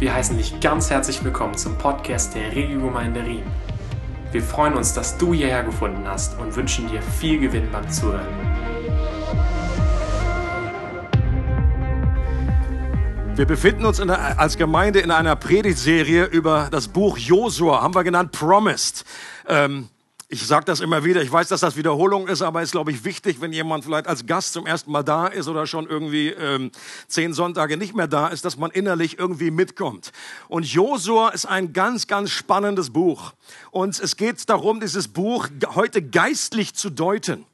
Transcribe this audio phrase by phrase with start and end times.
[0.00, 3.42] Wir heißen dich ganz herzlich willkommen zum Podcast der Regiogemeinde Riem.
[4.32, 8.26] Wir freuen uns, dass du hierher gefunden hast und wünschen dir viel Gewinn beim Zuhören.
[13.34, 18.02] Wir befinden uns der, als Gemeinde in einer Predigtserie über das Buch Josua, haben wir
[18.02, 19.04] genannt Promised.
[19.48, 19.90] Ähm,
[20.32, 22.92] ich sage das immer wieder, ich weiß, dass das Wiederholung ist, aber es ist, glaube
[22.92, 26.28] ich, wichtig, wenn jemand vielleicht als Gast zum ersten Mal da ist oder schon irgendwie
[26.28, 26.70] ähm,
[27.08, 30.12] zehn Sonntage nicht mehr da ist, dass man innerlich irgendwie mitkommt.
[30.46, 33.32] Und Josua ist ein ganz, ganz spannendes Buch.
[33.72, 37.44] Und es geht darum, dieses Buch heute geistlich zu deuten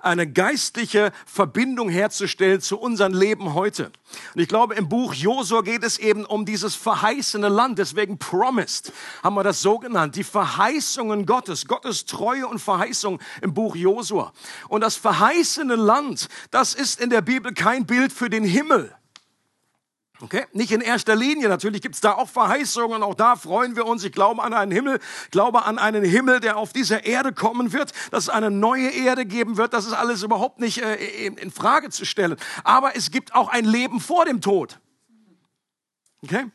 [0.00, 3.92] eine geistliche Verbindung herzustellen zu unserem Leben heute.
[4.34, 8.92] Und ich glaube, im Buch Josua geht es eben um dieses verheißene Land, deswegen promised
[9.22, 14.32] haben wir das so genannt, die Verheißungen Gottes, Gottes Treue und Verheißung im Buch Josua.
[14.68, 18.94] Und das verheißene Land, das ist in der Bibel kein Bild für den Himmel.
[20.22, 20.44] Okay?
[20.52, 21.48] Nicht in erster Linie.
[21.48, 23.02] Natürlich gibt's da auch Verheißungen.
[23.02, 24.04] Auch da freuen wir uns.
[24.04, 27.92] Ich glaube an einen Himmel, glaube an einen Himmel, der auf dieser Erde kommen wird,
[28.10, 29.72] dass es eine neue Erde geben wird.
[29.72, 32.36] Das ist alles überhaupt nicht äh, in Frage zu stellen.
[32.64, 34.78] Aber es gibt auch ein Leben vor dem Tod.
[36.22, 36.46] Okay?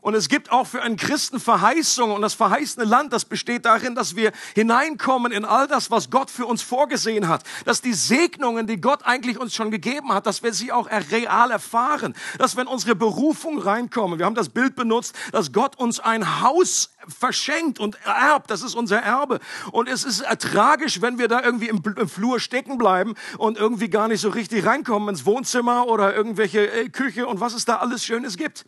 [0.00, 2.14] Und es gibt auch für einen Christen Verheißungen.
[2.14, 6.30] Und das verheißene Land, das besteht darin, dass wir hineinkommen in all das, was Gott
[6.30, 7.42] für uns vorgesehen hat.
[7.64, 11.50] Dass die Segnungen, die Gott eigentlich uns schon gegeben hat, dass wir sie auch real
[11.50, 12.14] erfahren.
[12.38, 14.18] Dass in unsere Berufung reinkommen.
[14.18, 18.50] Wir haben das Bild benutzt, dass Gott uns ein Haus verschenkt und erbt.
[18.50, 19.40] Das ist unser Erbe.
[19.72, 23.88] Und es ist tragisch, wenn wir da irgendwie im, im, Flur stecken bleiben und irgendwie
[23.88, 27.76] gar nicht so richtig reinkommen ins Wohnzimmer oder irgendwelche äh, Küche und was es da
[27.76, 28.64] alles Schönes gibt.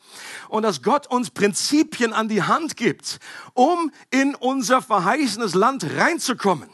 [0.48, 3.18] Und dass Gott uns Prinzipien an die Hand gibt,
[3.54, 6.68] um in unser verheißenes Land reinzukommen.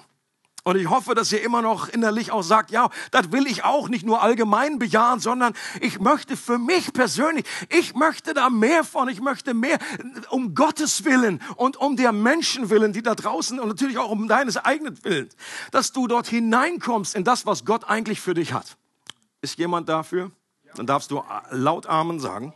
[0.69, 3.89] Und ich hoffe, dass ihr immer noch innerlich auch sagt, ja, das will ich auch
[3.89, 9.09] nicht nur allgemein bejahen, sondern ich möchte für mich persönlich, ich möchte da mehr von,
[9.09, 9.79] ich möchte mehr
[10.29, 14.29] um Gottes Willen und um der Menschen willen, die da draußen und natürlich auch um
[14.29, 15.31] deines eigenen Willen,
[15.71, 18.77] dass du dort hineinkommst in das, was Gott eigentlich für dich hat.
[19.41, 20.33] Ist jemand dafür?
[20.75, 22.53] Dann darfst du laut Amen sagen.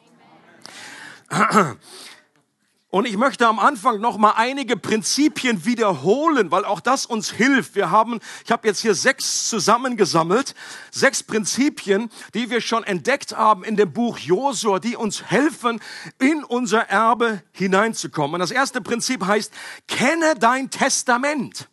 [2.93, 7.75] Und ich möchte am Anfang noch mal einige Prinzipien wiederholen, weil auch das uns hilft.
[7.75, 10.55] Wir haben, ich habe jetzt hier sechs zusammengesammelt,
[10.91, 15.81] sechs Prinzipien, die wir schon entdeckt haben in dem Buch Josua, die uns helfen,
[16.19, 18.35] in unser Erbe hineinzukommen.
[18.35, 19.55] Und das erste Prinzip heißt,
[19.89, 21.71] kenne dein Testament.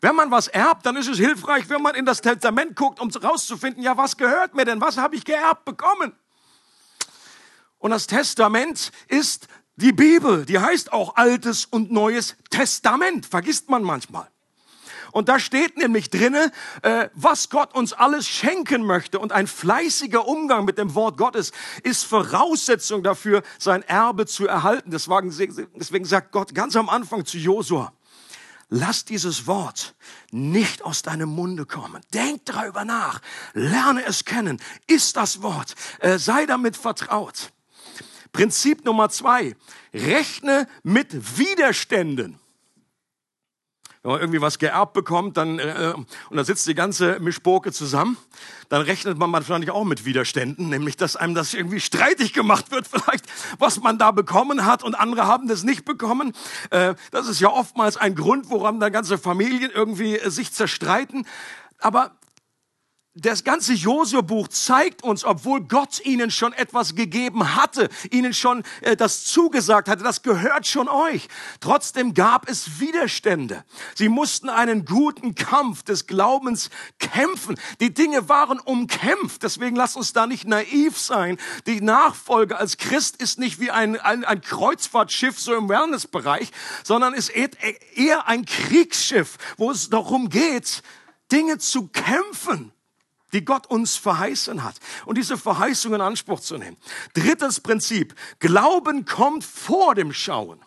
[0.00, 3.10] Wenn man was erbt, dann ist es hilfreich, wenn man in das Testament guckt, um
[3.10, 4.80] rauszufinden, ja, was gehört mir denn?
[4.80, 6.16] Was habe ich geerbt bekommen?
[7.78, 13.82] Und das Testament ist die Bibel, die heißt auch Altes und Neues Testament, vergisst man
[13.82, 14.28] manchmal.
[15.12, 16.52] Und da steht nämlich drinne,
[16.82, 19.18] äh, was Gott uns alles schenken möchte.
[19.18, 21.52] Und ein fleißiger Umgang mit dem Wort Gottes
[21.82, 24.90] ist Voraussetzung dafür, sein Erbe zu erhalten.
[24.90, 27.92] Deswegen, sagt Gott ganz am Anfang zu Josua,
[28.68, 29.94] lass dieses Wort
[30.30, 32.02] nicht aus deinem Munde kommen.
[32.12, 33.20] Denk darüber nach,
[33.54, 37.50] lerne es kennen, ist das Wort, äh, sei damit vertraut.
[38.32, 39.56] Prinzip Nummer zwei,
[39.92, 42.38] rechne mit Widerständen.
[44.02, 45.92] Wenn man irgendwie was geerbt bekommt, dann, äh,
[46.30, 48.16] und da sitzt die ganze Mischpoke zusammen,
[48.68, 52.86] dann rechnet man wahrscheinlich auch mit Widerständen, nämlich dass einem das irgendwie streitig gemacht wird,
[52.86, 53.26] vielleicht,
[53.58, 56.32] was man da bekommen hat und andere haben das nicht bekommen.
[56.70, 61.26] Äh, das ist ja oftmals ein Grund, woran da ganze Familien irgendwie äh, sich zerstreiten.
[61.80, 62.17] Aber
[63.20, 68.96] das ganze Josua-Buch zeigt uns, obwohl Gott ihnen schon etwas gegeben hatte, ihnen schon äh,
[68.96, 71.28] das zugesagt hatte, das gehört schon euch.
[71.60, 73.64] Trotzdem gab es Widerstände.
[73.94, 77.58] Sie mussten einen guten Kampf des Glaubens kämpfen.
[77.80, 79.42] Die Dinge waren umkämpft.
[79.42, 81.38] Deswegen lasst uns da nicht naiv sein.
[81.66, 86.50] Die Nachfolge als Christ ist nicht wie ein, ein, ein Kreuzfahrtschiff so im Wellnessbereich,
[86.84, 90.82] sondern ist eher ein Kriegsschiff, wo es darum geht,
[91.30, 92.72] Dinge zu kämpfen
[93.32, 94.76] die Gott uns verheißen hat
[95.06, 96.76] und diese Verheißung in Anspruch zu nehmen.
[97.14, 98.14] Drittes Prinzip.
[98.38, 100.60] Glauben kommt vor dem Schauen.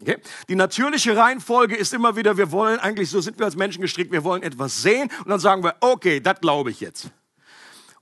[0.00, 0.18] Okay?
[0.48, 4.12] Die natürliche Reihenfolge ist immer wieder, wir wollen eigentlich, so sind wir als Menschen gestrickt,
[4.12, 7.10] wir wollen etwas sehen und dann sagen wir, okay, das glaube ich jetzt.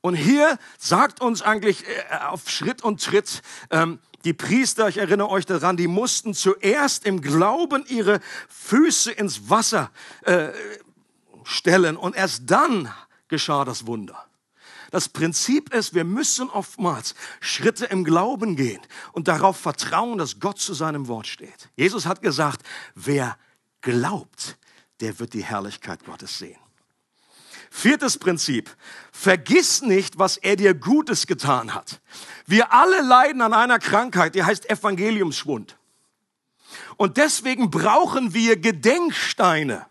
[0.02, 5.30] Und hier sagt uns eigentlich äh, auf Schritt und Tritt, ähm, die Priester, ich erinnere
[5.30, 9.90] euch daran, die mussten zuerst im Glauben ihre Füße ins Wasser
[10.22, 10.48] äh,
[11.44, 12.92] stellen und erst dann
[13.28, 14.26] geschah das Wunder.
[14.90, 18.80] Das Prinzip ist, wir müssen oftmals Schritte im Glauben gehen
[19.12, 21.68] und darauf vertrauen, dass Gott zu seinem Wort steht.
[21.76, 22.62] Jesus hat gesagt,
[22.94, 23.36] wer
[23.80, 24.56] glaubt,
[25.00, 26.58] der wird die Herrlichkeit Gottes sehen.
[27.70, 28.74] Viertes Prinzip.
[29.12, 32.00] Vergiss nicht, was er dir Gutes getan hat.
[32.46, 35.76] Wir alle leiden an einer Krankheit, die heißt Evangeliumsschwund.
[36.96, 39.86] Und deswegen brauchen wir Gedenksteine.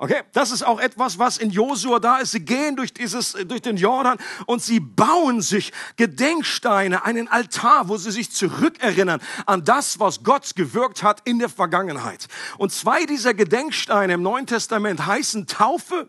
[0.00, 2.30] Okay, das ist auch etwas, was in Josua da ist.
[2.30, 4.16] Sie gehen durch dieses, durch den Jordan
[4.46, 10.54] und sie bauen sich Gedenksteine, einen Altar, wo sie sich zurückerinnern an das, was Gott
[10.54, 12.28] gewirkt hat in der Vergangenheit.
[12.58, 16.08] Und zwei dieser Gedenksteine im Neuen Testament heißen Taufe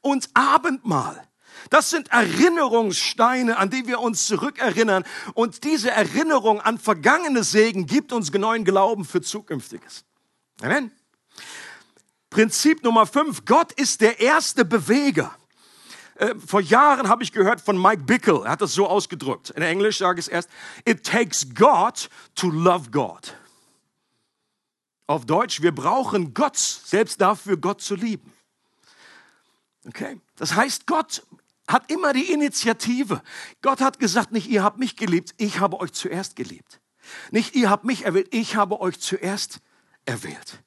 [0.00, 1.22] und Abendmahl.
[1.70, 5.04] Das sind Erinnerungssteine, an die wir uns zurückerinnern.
[5.34, 10.04] Und diese Erinnerung an vergangene Segen gibt uns neuen Glauben für Zukünftiges.
[10.60, 10.90] Amen.
[12.32, 13.44] Prinzip Nummer fünf.
[13.44, 15.36] Gott ist der erste Beweger.
[16.16, 18.44] Äh, vor Jahren habe ich gehört von Mike Bickle.
[18.44, 19.50] Er hat das so ausgedrückt.
[19.50, 20.48] In Englisch sage ich es erst.
[20.86, 23.36] It takes God to love God.
[25.06, 28.32] Auf Deutsch, wir brauchen Gott, selbst dafür Gott zu lieben.
[29.86, 30.18] Okay?
[30.36, 31.26] Das heißt, Gott
[31.68, 33.20] hat immer die Initiative.
[33.60, 36.80] Gott hat gesagt, nicht ihr habt mich geliebt, ich habe euch zuerst geliebt.
[37.30, 39.60] Nicht ihr habt mich erwählt, ich habe euch zuerst
[40.04, 40.60] erwählt.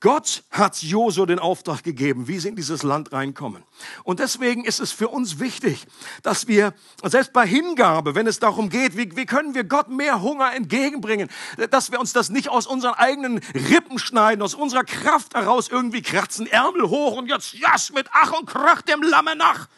[0.00, 3.62] Gott hat Josu den Auftrag gegeben, wie sie in dieses Land reinkommen.
[4.04, 5.86] Und deswegen ist es für uns wichtig,
[6.22, 10.20] dass wir, selbst bei Hingabe, wenn es darum geht, wie, wie können wir Gott mehr
[10.20, 11.30] Hunger entgegenbringen,
[11.70, 16.02] dass wir uns das nicht aus unseren eigenen Rippen schneiden, aus unserer Kraft heraus irgendwie
[16.02, 19.68] kratzen, Ärmel hoch und jetzt, yes, mit Ach und Krach dem Lamme nach.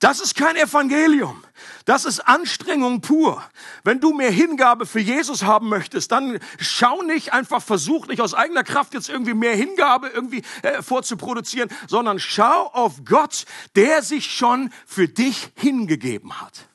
[0.00, 1.42] Das ist kein Evangelium.
[1.84, 3.42] Das ist Anstrengung pur.
[3.82, 8.32] Wenn du mehr Hingabe für Jesus haben möchtest, dann schau nicht einfach, versuch nicht aus
[8.32, 14.30] eigener Kraft jetzt irgendwie mehr Hingabe irgendwie äh, vorzuproduzieren, sondern schau auf Gott, der sich
[14.30, 16.68] schon für dich hingegeben hat.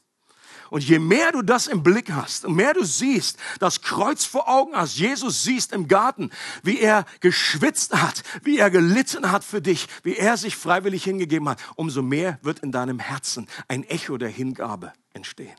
[0.74, 4.50] Und je mehr du das im Blick hast, und mehr du siehst, das Kreuz vor
[4.50, 6.32] Augen hast, Jesus siehst im Garten,
[6.64, 11.48] wie er geschwitzt hat, wie er gelitten hat für dich, wie er sich freiwillig hingegeben
[11.48, 15.56] hat, umso mehr wird in deinem Herzen ein Echo der Hingabe entstehen.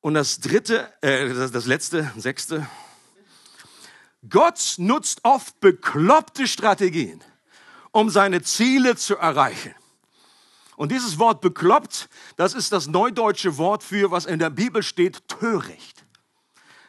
[0.00, 2.66] Und das dritte, äh, das, das letzte, sechste,
[4.28, 7.22] Gott nutzt oft bekloppte Strategien,
[7.92, 9.72] um seine Ziele zu erreichen.
[10.76, 15.28] Und dieses Wort bekloppt, das ist das neudeutsche Wort für, was in der Bibel steht,
[15.28, 16.04] töricht.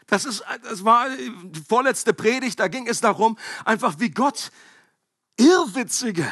[0.07, 4.51] Das, ist, das war die vorletzte Predigt, da ging es darum, einfach wie Gott
[5.37, 6.31] irrwitzige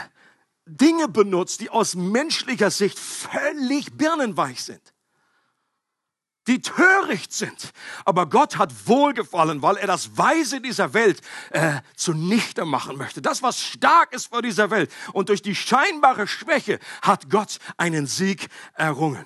[0.66, 4.91] Dinge benutzt, die aus menschlicher Sicht völlig birnenweich sind
[6.48, 7.72] die töricht sind.
[8.06, 11.22] Aber Gott hat wohlgefallen, weil er das Weise dieser Welt
[11.52, 13.22] äh, zunichte machen möchte.
[13.22, 14.92] Das, was stark ist vor dieser Welt.
[15.14, 19.26] Und durch die scheinbare Schwäche hat Gott einen Sieg errungen.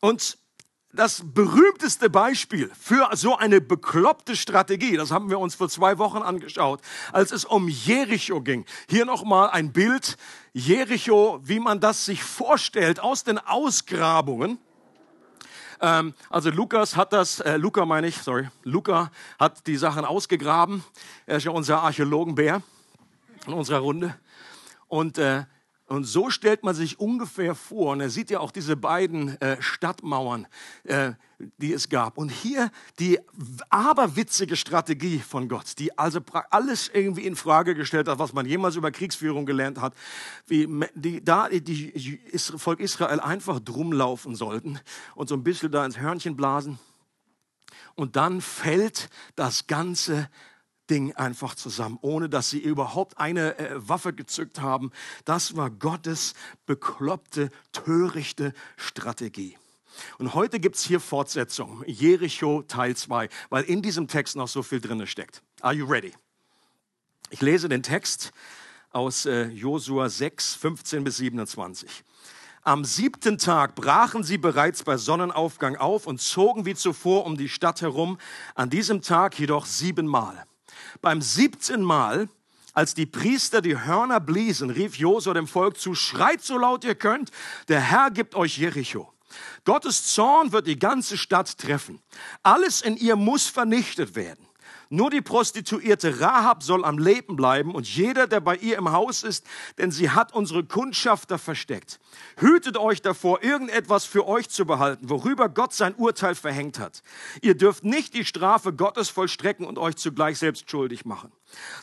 [0.00, 0.38] Und
[0.96, 6.18] das berühmteste Beispiel für so eine bekloppte Strategie, das haben wir uns vor zwei Wochen
[6.18, 6.80] angeschaut,
[7.12, 8.64] als es um Jericho ging.
[8.88, 10.16] Hier nochmal ein Bild.
[10.54, 14.58] Jericho, wie man das sich vorstellt, aus den Ausgrabungen.
[15.80, 20.84] Ähm, also Lukas hat das, äh, Luca meine ich, sorry, Luca hat die Sachen ausgegraben.
[21.26, 22.62] Er ist ja unser Archäologenbär
[23.46, 24.14] in unserer Runde.
[24.88, 25.44] Und äh,
[25.88, 29.56] und so stellt man sich ungefähr vor, und er sieht ja auch diese beiden äh,
[29.62, 30.48] Stadtmauern,
[30.82, 31.12] äh,
[31.58, 32.18] die es gab.
[32.18, 33.20] Und hier die
[33.70, 38.74] aberwitzige Strategie von Gott, die also alles irgendwie in Frage gestellt hat, was man jemals
[38.74, 39.94] über Kriegsführung gelernt hat,
[40.48, 42.20] wie die, da die
[42.56, 44.80] Volk Israel einfach drum laufen sollten
[45.14, 46.80] und so ein bisschen da ins Hörnchen blasen.
[47.94, 50.28] Und dann fällt das Ganze
[50.90, 54.90] Ding einfach zusammen, ohne dass sie überhaupt eine äh, Waffe gezückt haben.
[55.24, 56.34] Das war Gottes
[56.66, 59.56] bekloppte, törichte Strategie.
[60.18, 64.62] Und heute gibt es hier Fortsetzung, Jericho Teil 2, weil in diesem Text noch so
[64.62, 65.42] viel drin steckt.
[65.60, 66.12] Are you ready?
[67.30, 68.32] Ich lese den Text
[68.90, 72.04] aus äh, Josua 6, 15 bis 27.
[72.62, 77.48] Am siebten Tag brachen sie bereits bei Sonnenaufgang auf und zogen wie zuvor um die
[77.48, 78.18] Stadt herum,
[78.54, 80.46] an diesem Tag jedoch siebenmal.
[81.06, 82.28] Beim siebten Mal,
[82.72, 86.96] als die Priester die Hörner bliesen, rief Josua dem Volk zu, schreit so laut ihr
[86.96, 87.30] könnt,
[87.68, 89.12] der Herr gibt euch Jericho.
[89.64, 92.02] Gottes Zorn wird die ganze Stadt treffen.
[92.42, 94.48] Alles in ihr muss vernichtet werden.
[94.88, 99.24] Nur die Prostituierte Rahab soll am Leben bleiben und jeder, der bei ihr im Haus
[99.24, 99.44] ist,
[99.78, 101.98] denn sie hat unsere Kundschafter versteckt.
[102.38, 107.02] Hütet euch davor, irgendetwas für euch zu behalten, worüber Gott sein Urteil verhängt hat.
[107.42, 111.32] Ihr dürft nicht die Strafe Gottes vollstrecken und euch zugleich selbst schuldig machen.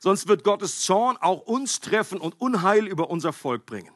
[0.02, 3.92] Sonst wird Gottes Zorn auch uns treffen und Unheil über unser Volk bringen.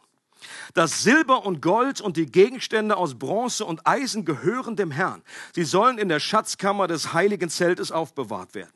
[0.74, 5.24] Das Silber und Gold und die Gegenstände aus Bronze und Eisen gehören dem Herrn.
[5.54, 8.72] Sie sollen in der Schatzkammer des heiligen Zeltes aufbewahrt werden.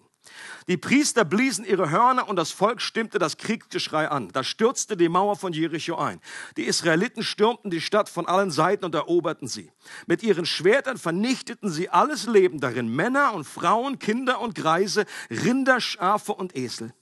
[0.67, 4.29] Die Priester bliesen ihre Hörner und das Volk stimmte das Kriegsgeschrei an.
[4.29, 6.21] Da stürzte die Mauer von Jericho ein.
[6.57, 9.71] Die Israeliten stürmten die Stadt von allen Seiten und eroberten sie.
[10.05, 15.81] Mit ihren Schwertern vernichteten sie alles Leben darin, Männer und Frauen, Kinder und Greise, Rinder,
[15.81, 16.93] Schafe und Esel.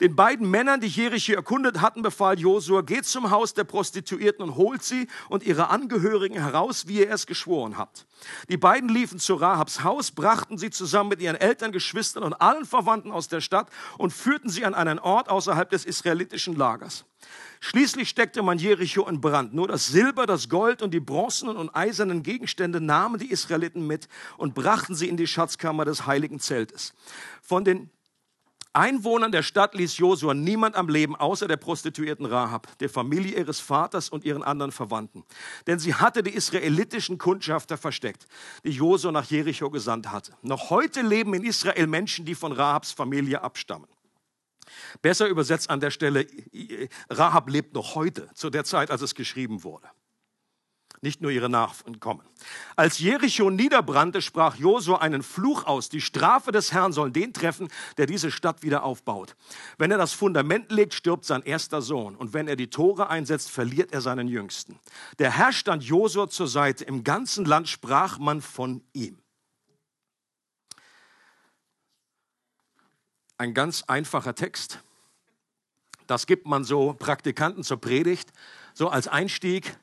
[0.00, 4.56] Den beiden Männern, die Jericho erkundet hatten, befahl Josua, geht zum Haus der Prostituierten und
[4.56, 8.06] holt sie und ihre Angehörigen heraus, wie ihr es geschworen habt.
[8.48, 12.64] Die beiden liefen zu Rahabs Haus, brachten sie zusammen mit ihren Eltern, Geschwistern und allen
[12.64, 17.04] Verwandten aus der Stadt und führten sie an einen Ort außerhalb des israelitischen Lagers.
[17.60, 19.52] Schließlich steckte man Jericho in Brand.
[19.52, 24.08] Nur das Silber, das Gold und die bronzenen und eisernen Gegenstände nahmen die Israeliten mit
[24.38, 26.94] und brachten sie in die Schatzkammer des heiligen Zeltes.
[27.42, 27.90] Von den
[28.72, 33.58] Einwohnern der Stadt ließ Josua niemand am Leben, außer der Prostituierten Rahab, der Familie ihres
[33.58, 35.24] Vaters und ihren anderen Verwandten.
[35.66, 38.26] Denn sie hatte die israelitischen Kundschafter versteckt,
[38.64, 40.34] die Josua nach Jericho gesandt hatte.
[40.42, 43.88] Noch heute leben in Israel Menschen, die von Rahabs Familie abstammen.
[45.02, 46.26] Besser übersetzt an der Stelle,
[47.08, 49.88] Rahab lebt noch heute, zu der Zeit, als es geschrieben wurde
[51.02, 52.22] nicht nur ihre Nachkommen.
[52.76, 55.88] Als Jericho niederbrannte, sprach Josua einen Fluch aus.
[55.88, 59.34] Die Strafe des Herrn soll den treffen, der diese Stadt wieder aufbaut.
[59.78, 62.16] Wenn er das Fundament legt, stirbt sein erster Sohn.
[62.16, 64.78] Und wenn er die Tore einsetzt, verliert er seinen Jüngsten.
[65.18, 66.84] Der Herr stand Josua zur Seite.
[66.84, 69.18] Im ganzen Land sprach man von ihm.
[73.38, 74.80] Ein ganz einfacher Text.
[76.06, 78.32] Das gibt man so Praktikanten zur Predigt,
[78.74, 79.78] so als Einstieg.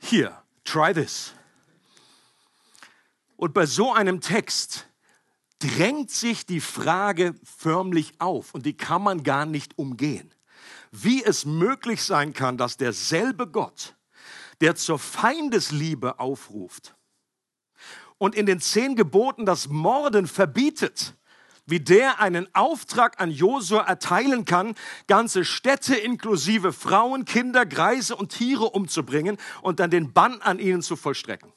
[0.00, 1.32] Hier, Try this.
[3.36, 4.88] Und bei so einem Text
[5.58, 10.34] drängt sich die Frage förmlich auf und die kann man gar nicht umgehen.
[10.90, 13.96] Wie es möglich sein kann, dass derselbe Gott,
[14.60, 16.94] der zur Feindesliebe aufruft
[18.18, 21.14] und in den zehn Geboten das Morden verbietet,
[21.66, 24.74] wie der einen Auftrag an Josua erteilen kann,
[25.08, 30.82] ganze Städte inklusive Frauen, Kinder, Greise und Tiere umzubringen und dann den Bann an ihnen
[30.82, 31.52] zu vollstrecken.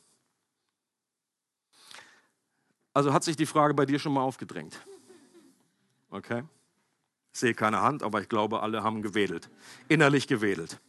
[2.94, 4.84] Also hat sich die Frage bei dir schon mal aufgedrängt.
[6.10, 6.44] Okay?
[7.32, 9.50] Ich sehe keine Hand, aber ich glaube, alle haben gewedelt,
[9.88, 10.80] innerlich gewedelt.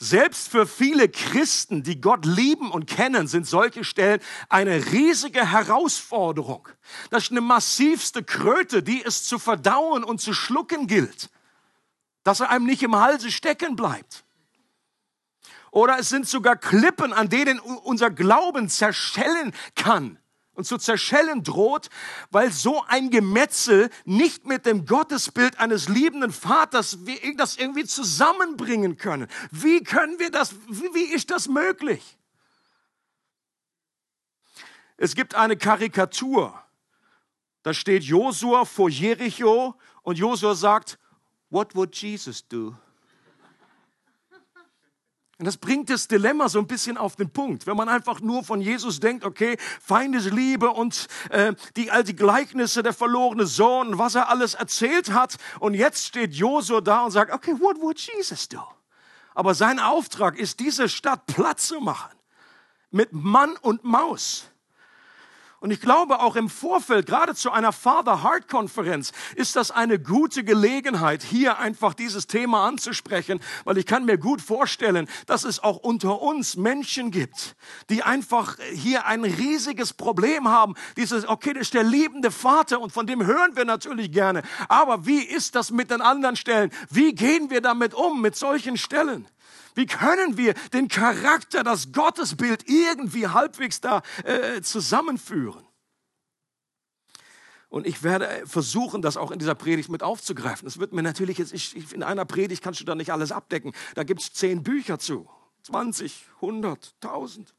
[0.00, 6.68] Selbst für viele Christen, die Gott lieben und kennen, sind solche Stellen eine riesige Herausforderung.
[7.10, 11.30] Das ist eine massivste Kröte, die es zu verdauen und zu schlucken gilt,
[12.22, 14.24] dass er einem nicht im Halse stecken bleibt.
[15.72, 20.18] Oder es sind sogar Klippen, an denen unser Glauben zerschellen kann
[20.58, 21.88] und zu zerschellen droht,
[22.32, 26.98] weil so ein Gemetzel nicht mit dem Gottesbild eines liebenden Vaters
[27.36, 29.28] das irgendwie zusammenbringen können.
[29.52, 32.18] Wie können wir das, wie ist das möglich?
[34.96, 36.60] Es gibt eine Karikatur.
[37.62, 40.98] Da steht Josua vor Jericho und Josua sagt,
[41.50, 42.74] What would Jesus do?
[45.38, 47.68] Und das bringt das Dilemma so ein bisschen auf den Punkt.
[47.68, 52.82] Wenn man einfach nur von Jesus denkt, okay, Feindesliebe und äh, die, all die Gleichnisse,
[52.82, 55.36] der verlorene Sohn, was er alles erzählt hat.
[55.60, 58.62] Und jetzt steht Josua da und sagt, okay, what would Jesus do?
[59.36, 62.10] Aber sein Auftrag ist, diese Stadt platt zu machen.
[62.90, 64.50] Mit Mann und Maus.
[65.60, 69.98] Und ich glaube auch im Vorfeld, gerade zu einer Father Heart Konferenz, ist das eine
[69.98, 75.62] gute Gelegenheit, hier einfach dieses Thema anzusprechen, weil ich kann mir gut vorstellen, dass es
[75.62, 77.56] auch unter uns Menschen gibt,
[77.90, 80.74] die einfach hier ein riesiges Problem haben.
[80.96, 84.42] Dieses, okay, das ist der liebende Vater und von dem hören wir natürlich gerne.
[84.68, 86.70] Aber wie ist das mit den anderen Stellen?
[86.88, 89.26] Wie gehen wir damit um, mit solchen Stellen?
[89.74, 95.64] Wie können wir den Charakter, das Gottesbild irgendwie halbwegs da äh, zusammenführen?
[97.68, 100.66] Und ich werde versuchen, das auch in dieser Predigt mit aufzugreifen.
[100.66, 103.72] Es wird mir natürlich jetzt, ich, in einer Predigt kannst du da nicht alles abdecken.
[103.94, 105.28] Da gibt es zehn Bücher zu.
[105.64, 107.54] 20, 100, 1000.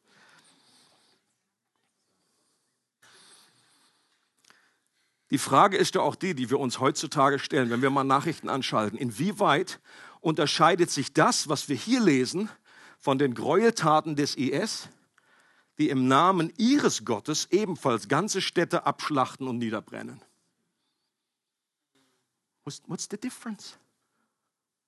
[5.31, 8.50] Die Frage ist ja auch die, die wir uns heutzutage stellen, wenn wir mal Nachrichten
[8.50, 8.98] anschalten.
[8.98, 9.79] Inwieweit
[10.21, 12.50] unterscheidet sich das, was wir hier lesen,
[12.98, 14.89] von den Gräueltaten des IS,
[15.77, 20.21] die im Namen ihres Gottes ebenfalls ganze Städte abschlachten und niederbrennen.
[22.65, 23.77] What's the difference?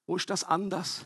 [0.05, 1.05] Wo ist das anders?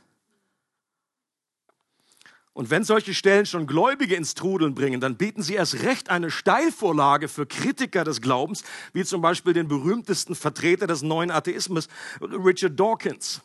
[2.55, 6.31] Und wenn solche Stellen schon Gläubige ins Trudeln bringen, dann bieten sie erst recht eine
[6.31, 11.89] Steilvorlage für Kritiker des Glaubens, wie zum Beispiel den berühmtesten Vertreter des neuen Atheismus,
[12.21, 13.41] Richard Dawkins.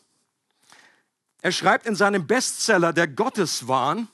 [1.41, 4.07] Er schreibt in seinem Bestseller Der Gotteswahn,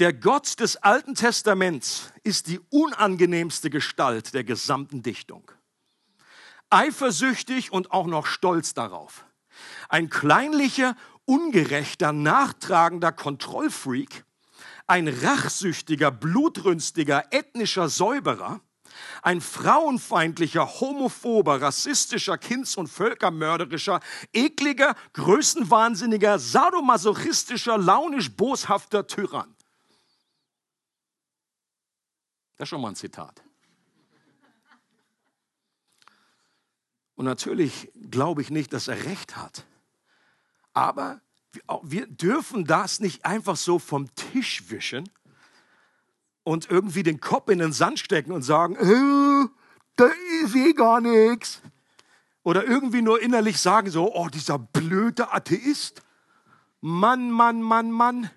[0.00, 5.50] der Gott des Alten Testaments ist die unangenehmste Gestalt der gesamten Dichtung.
[6.68, 9.24] eifersüchtig und auch noch stolz darauf.
[9.88, 10.94] Ein kleinlicher,
[11.26, 14.24] ungerechter, nachtragender Kontrollfreak,
[14.86, 18.60] ein rachsüchtiger, blutrünstiger, ethnischer Säuberer,
[19.22, 24.00] ein frauenfeindlicher, homophober, rassistischer, kinds- und völkermörderischer,
[24.32, 29.54] ekliger, größenwahnsinniger, sadomasochistischer, launisch boshafter Tyrann.
[32.56, 33.42] Das ist schon mal ein Zitat.
[37.16, 39.66] Und natürlich glaube ich nicht, dass er recht hat.
[40.76, 41.22] Aber
[41.84, 45.08] wir dürfen das nicht einfach so vom Tisch wischen
[46.44, 49.48] und irgendwie den Kopf in den Sand stecken und sagen, äh,
[49.96, 50.10] da
[50.44, 51.62] ist eh gar nichts.
[52.42, 56.02] Oder irgendwie nur innerlich sagen so, oh, dieser blöde Atheist.
[56.82, 58.30] Mann, Mann, Mann, Mann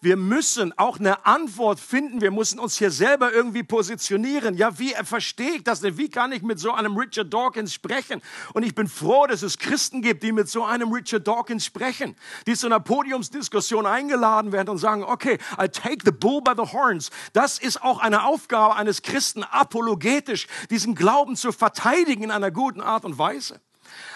[0.00, 2.20] wir müssen auch eine Antwort finden.
[2.20, 4.56] Wir müssen uns hier selber irgendwie positionieren.
[4.56, 5.98] Ja, wie verstehe ich das denn?
[5.98, 8.22] Wie kann ich mit so einem Richard Dawkins sprechen?
[8.54, 12.16] Und ich bin froh, dass es Christen gibt, die mit so einem Richard Dawkins sprechen,
[12.46, 16.72] die zu einer Podiumsdiskussion eingeladen werden und sagen, okay, I take the bull by the
[16.72, 17.10] horns.
[17.32, 22.80] Das ist auch eine Aufgabe eines Christen, apologetisch diesen Glauben zu verteidigen in einer guten
[22.80, 23.60] Art und Weise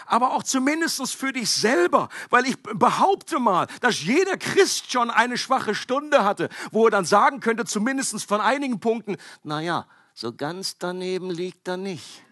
[0.06, 2.08] aber auch zumindest für dich selber.
[2.30, 7.04] Weil ich behaupte mal, dass jeder Christ schon eine schwache Stunde hatte, wo er dann
[7.04, 12.22] sagen könnte, zumindest von einigen Punkten, naja, so ganz daneben liegt er nicht.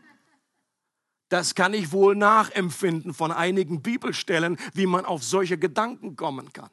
[1.28, 6.70] Das kann ich wohl nachempfinden von einigen Bibelstellen, wie man auf solche Gedanken kommen kann.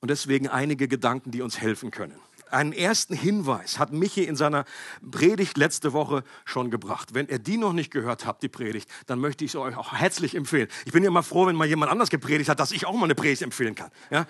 [0.00, 2.20] Und deswegen einige Gedanken, die uns helfen können
[2.54, 4.64] einen ersten Hinweis hat Michi in seiner
[5.10, 7.14] Predigt letzte Woche schon gebracht.
[7.14, 9.92] Wenn ihr die noch nicht gehört habt, die Predigt, dann möchte ich es euch auch
[9.92, 10.68] herzlich empfehlen.
[10.84, 13.14] Ich bin immer froh, wenn mal jemand anders gepredigt hat, dass ich auch mal eine
[13.14, 13.90] Predigt empfehlen kann.
[14.10, 14.26] Ja?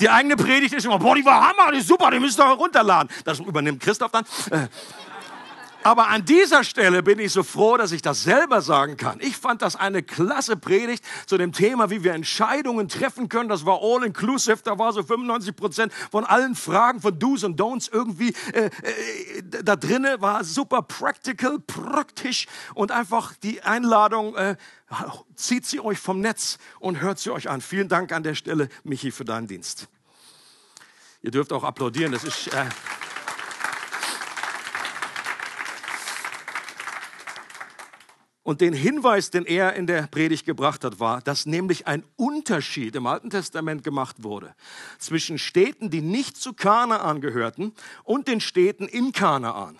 [0.00, 2.44] Die eigene Predigt ist immer, boah, die war Hammer, die ist super, die müsst ihr
[2.44, 3.10] runterladen.
[3.24, 4.24] Das übernimmt Christoph dann.
[4.50, 4.68] Äh,
[5.82, 9.20] aber an dieser Stelle bin ich so froh, dass ich das selber sagen kann.
[9.20, 13.48] Ich fand das eine klasse Predigt zu dem Thema, wie wir Entscheidungen treffen können.
[13.48, 14.58] Das war all inclusive.
[14.64, 18.70] Da war so 95 Prozent von allen Fragen von Do's und Don'ts irgendwie äh, äh,
[19.42, 20.20] da drinne.
[20.20, 24.34] War super practical, praktisch und einfach die Einladung.
[24.36, 24.56] Äh,
[25.36, 27.60] zieht sie euch vom Netz und hört sie euch an.
[27.60, 29.88] Vielen Dank an der Stelle, Michi, für deinen Dienst.
[31.22, 32.12] Ihr dürft auch applaudieren.
[32.12, 32.64] Das ist äh,
[38.48, 42.96] Und den Hinweis, den er in der Predigt gebracht hat, war, dass nämlich ein Unterschied
[42.96, 44.54] im Alten Testament gemacht wurde
[44.98, 49.78] zwischen Städten, die nicht zu Kanaan gehörten, und den Städten in Kanaan.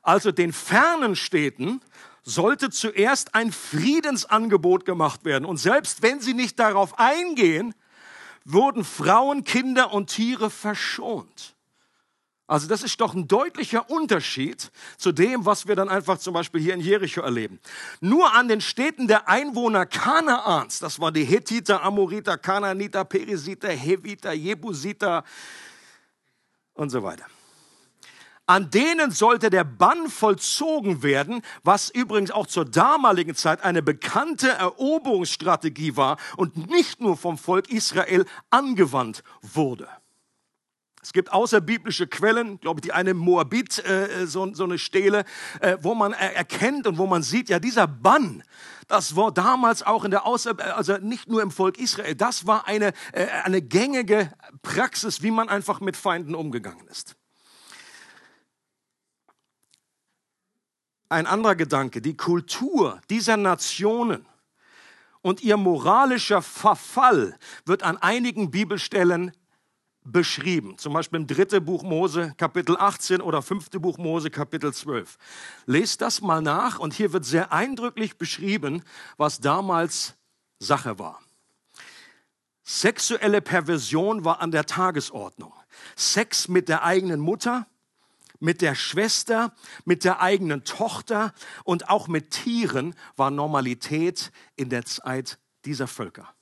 [0.00, 1.82] Also den fernen Städten
[2.22, 5.44] sollte zuerst ein Friedensangebot gemacht werden.
[5.44, 7.74] Und selbst wenn sie nicht darauf eingehen,
[8.46, 11.54] wurden Frauen, Kinder und Tiere verschont.
[12.50, 16.60] Also das ist doch ein deutlicher Unterschied zu dem, was wir dann einfach zum Beispiel
[16.60, 17.60] hier in Jericho erleben.
[18.00, 24.32] Nur an den Städten der Einwohner Kanaans, das war die Hethiter, Amoriter, Kanaaniter, Perisiter, Heviter,
[24.32, 25.22] Jebusiter
[26.74, 27.26] und so weiter.
[28.46, 34.48] An denen sollte der Bann vollzogen werden, was übrigens auch zur damaligen Zeit eine bekannte
[34.48, 39.86] Eroberungsstrategie war und nicht nur vom Volk Israel angewandt wurde.
[41.02, 45.24] Es gibt außerbiblische Quellen, glaube ich, die eine Moabit, äh, so, so eine Stele,
[45.60, 48.44] äh, wo man erkennt und wo man sieht, ja, dieser Bann,
[48.86, 52.66] das war damals auch in der Außer, also nicht nur im Volk Israel, das war
[52.66, 54.30] eine, äh, eine gängige
[54.62, 57.16] Praxis, wie man einfach mit Feinden umgegangen ist.
[61.08, 64.26] Ein anderer Gedanke, die Kultur dieser Nationen
[65.22, 69.32] und ihr moralischer Verfall wird an einigen Bibelstellen
[70.12, 70.78] beschrieben.
[70.78, 75.16] Zum Beispiel im dritten Buch Mose, Kapitel 18 oder fünfte Buch Mose, Kapitel 12.
[75.66, 78.82] Lest das mal nach und hier wird sehr eindrücklich beschrieben,
[79.16, 80.14] was damals
[80.58, 81.20] Sache war.
[82.62, 85.52] Sexuelle Perversion war an der Tagesordnung.
[85.96, 87.66] Sex mit der eigenen Mutter,
[88.38, 91.32] mit der Schwester, mit der eigenen Tochter
[91.64, 96.34] und auch mit Tieren war Normalität in der Zeit dieser Völker.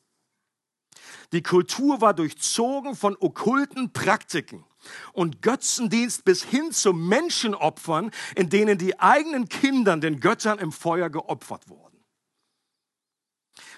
[1.33, 4.65] Die Kultur war durchzogen von okkulten Praktiken
[5.13, 11.11] und Götzendienst bis hin zu Menschenopfern, in denen die eigenen Kinder den Göttern im Feuer
[11.11, 11.89] geopfert wurden.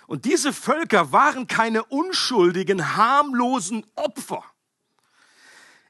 [0.06, 4.44] Und diese Völker waren keine unschuldigen, harmlosen Opfer.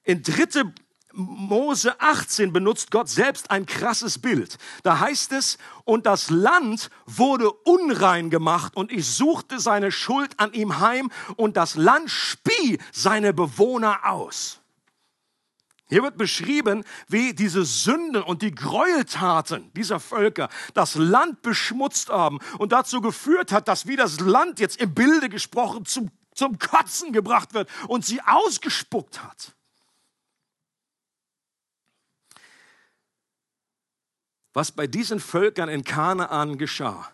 [0.05, 0.73] In 3.
[1.13, 4.59] Mose 18 benutzt Gott selbst ein krasses Bild.
[4.83, 10.53] Da heißt es, und das Land wurde unrein gemacht und ich suchte seine Schuld an
[10.53, 14.61] ihm heim und das Land spie seine Bewohner aus.
[15.89, 22.39] Hier wird beschrieben, wie diese Sünden und die Gräueltaten dieser Völker das Land beschmutzt haben
[22.59, 27.13] und dazu geführt hat, dass wie das Land jetzt im Bilde gesprochen zum, zum Kotzen
[27.13, 29.57] gebracht wird und sie ausgespuckt hat.
[34.53, 37.09] Was bei diesen Völkern in Kanaan geschah,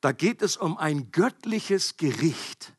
[0.00, 2.72] da geht es um ein göttliches Gericht.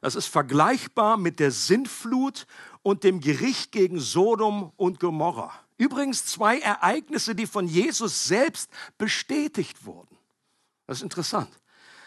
[0.00, 2.46] Das ist vergleichbar mit der Sintflut
[2.82, 5.52] und dem Gericht gegen Sodom und Gomorra.
[5.76, 10.16] Übrigens zwei Ereignisse, die von Jesus selbst bestätigt wurden.
[10.86, 11.48] Das ist interessant.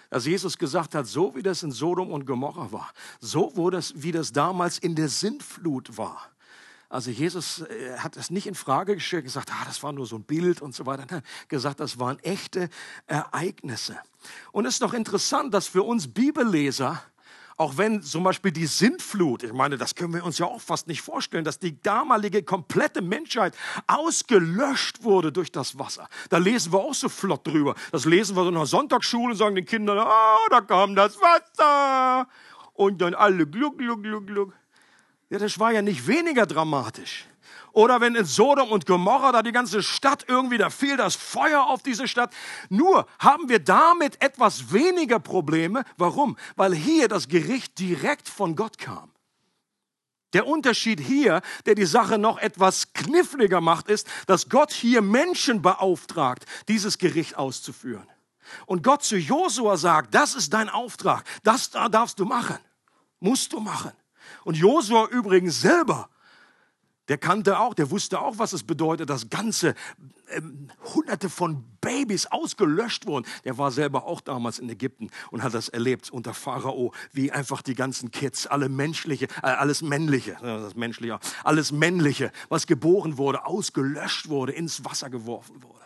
[0.10, 3.94] Dass Jesus gesagt hat, so wie das in Sodom und Gomorra war, so wurde es,
[4.02, 6.32] wie das damals in der Sintflut war.
[6.90, 10.16] Also Jesus äh, hat es nicht in Frage gestellt, gesagt, ah, das war nur so
[10.16, 11.06] ein Bild und so weiter.
[11.10, 12.70] Nein, gesagt, das waren echte
[13.08, 13.98] Ereignisse.
[14.52, 17.02] Und es ist doch interessant, dass für uns Bibelleser
[17.60, 20.88] auch wenn zum Beispiel die Sintflut, ich meine, das können wir uns ja auch fast
[20.88, 23.56] nicht vorstellen, dass die damalige komplette Menschheit
[23.88, 26.08] ausgelöscht wurde durch das Wasser.
[26.30, 27.74] Da lesen wir auch so flott drüber.
[27.92, 31.18] Das lesen wir so in der Sonntagsschule und sagen den Kindern, ah, da kam das
[31.20, 32.28] Wasser.
[32.74, 34.54] Und dann alle gluck, gluck, gluck, gluck.
[35.30, 37.26] Ja, das war ja nicht weniger dramatisch.
[37.74, 41.68] Oder wenn in Sodom und Gomorra da die ganze Stadt irgendwie, da fiel das Feuer
[41.68, 42.34] auf diese Stadt.
[42.70, 45.84] Nur haben wir damit etwas weniger Probleme.
[45.98, 46.38] Warum?
[46.56, 49.12] Weil hier das Gericht direkt von Gott kam.
[50.34, 55.62] Der Unterschied hier, der die Sache noch etwas kniffliger macht, ist, dass Gott hier Menschen
[55.62, 58.08] beauftragt, dieses Gericht auszuführen.
[58.66, 62.58] Und Gott zu Josua sagt, das ist dein Auftrag, das darfst du machen,
[63.20, 63.92] musst du machen.
[64.48, 66.08] Und Josua übrigens selber
[67.10, 69.76] der kannte auch, der wusste auch, was es bedeutet, dass ganze
[70.30, 73.26] ähm, Hunderte von Babys ausgelöscht wurden.
[73.44, 77.62] Der war selber auch damals in Ägypten und hat das erlebt unter Pharao, wie einfach
[77.62, 83.46] die ganzen Kids, alle menschliche, äh, alles männliche, das menschliche, alles männliche, was geboren wurde,
[83.46, 85.86] ausgelöscht wurde, ins Wasser geworfen wurde.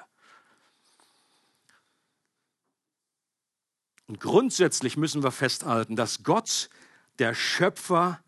[4.08, 6.70] Und grundsätzlich müssen wir festhalten, dass Gott
[7.18, 8.20] der Schöpfer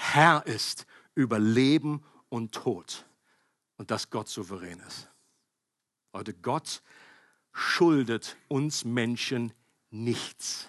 [0.00, 3.04] Herr ist über Leben und Tod
[3.78, 5.08] und dass Gott souverän ist.
[6.12, 6.82] Leute, Gott
[7.52, 9.52] schuldet uns Menschen
[9.90, 10.68] nichts.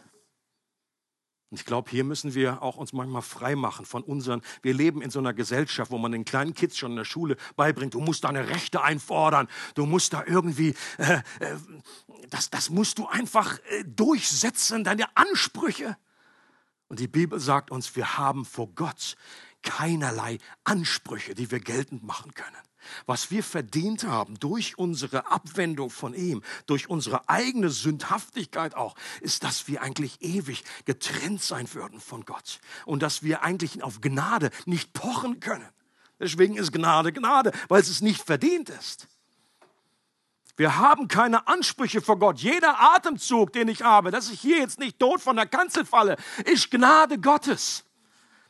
[1.52, 5.02] Und ich glaube, hier müssen wir auch uns manchmal frei machen von unseren, wir leben
[5.04, 8.02] in so einer Gesellschaft, wo man den kleinen Kids schon in der Schule beibringt, du
[8.02, 11.56] musst deine Rechte einfordern, du musst da irgendwie, äh, äh,
[12.30, 15.98] das, das musst du einfach äh, durchsetzen, deine Ansprüche.
[16.90, 19.16] Und die Bibel sagt uns, wir haben vor Gott
[19.62, 22.58] keinerlei Ansprüche, die wir geltend machen können.
[23.06, 29.44] Was wir verdient haben durch unsere Abwendung von ihm, durch unsere eigene Sündhaftigkeit auch, ist,
[29.44, 34.50] dass wir eigentlich ewig getrennt sein würden von Gott und dass wir eigentlich auf Gnade
[34.66, 35.68] nicht pochen können.
[36.20, 39.08] Deswegen ist Gnade Gnade, weil es nicht verdient ist.
[40.60, 42.40] Wir haben keine Ansprüche vor Gott.
[42.40, 46.18] Jeder Atemzug, den ich habe, dass ich hier jetzt nicht tot von der Kanzel falle,
[46.44, 47.86] ist Gnade Gottes.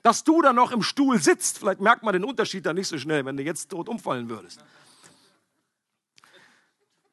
[0.02, 2.98] Dass du da noch im Stuhl sitzt, vielleicht merkt man den Unterschied da nicht so
[2.98, 4.60] schnell, wenn du jetzt tot umfallen würdest.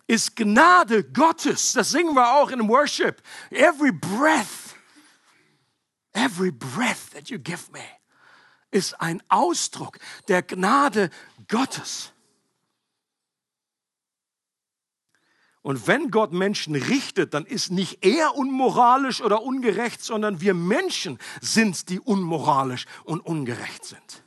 [0.07, 1.75] Ist Gnade Gottes.
[1.75, 3.21] Das singen wir auch in Worship.
[3.51, 4.77] Every breath,
[6.15, 7.85] every breath that you give me
[8.71, 11.11] ist ein Ausdruck der Gnade
[11.49, 12.15] Gottes.
[15.67, 21.19] Und wenn Gott Menschen richtet, dann ist nicht er unmoralisch oder ungerecht, sondern wir Menschen
[21.41, 24.23] sind, die unmoralisch und ungerecht sind.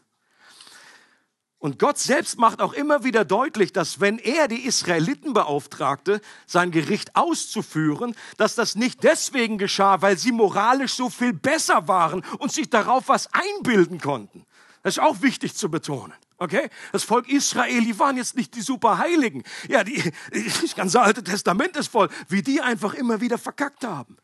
[1.57, 6.71] Und Gott selbst macht auch immer wieder deutlich, dass wenn er die Israeliten beauftragte, sein
[6.71, 12.51] Gericht auszuführen, dass das nicht deswegen geschah, weil sie moralisch so viel besser waren und
[12.51, 14.45] sich darauf was einbilden konnten.
[14.83, 16.11] Das ist auch wichtig zu betonen.
[16.39, 16.69] Okay?
[16.91, 19.43] Das Volk Israel, die waren jetzt nicht die Superheiligen.
[19.67, 20.01] Ja, die,
[20.61, 24.17] das ganze Alte Testament ist voll, wie die einfach immer wieder verkackt haben.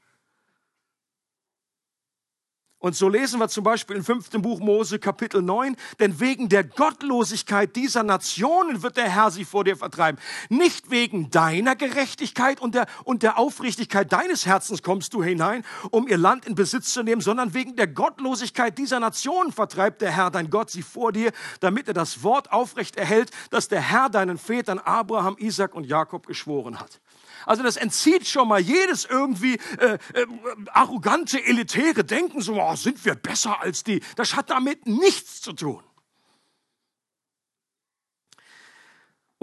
[2.86, 6.64] Und so lesen wir zum Beispiel im fünften Buch Mose Kapitel 9, denn wegen der
[6.64, 10.22] Gottlosigkeit dieser Nationen wird der Herr sie vor dir vertreiben.
[10.50, 16.08] Nicht wegen deiner Gerechtigkeit und der, und der Aufrichtigkeit deines Herzens kommst du hinein, um
[16.08, 20.30] ihr Land in Besitz zu nehmen, sondern wegen der Gottlosigkeit dieser Nationen vertreibt der Herr,
[20.30, 24.38] dein Gott, sie vor dir, damit er das Wort aufrecht erhält, das der Herr deinen
[24.38, 27.02] Vätern Abraham, Isaac und Jakob geschworen hat.
[27.46, 30.26] Also das entzieht schon mal jedes irgendwie äh, äh,
[30.74, 34.02] arrogante, elitäre Denken, so oh, sind wir besser als die.
[34.16, 35.84] Das hat damit nichts zu tun.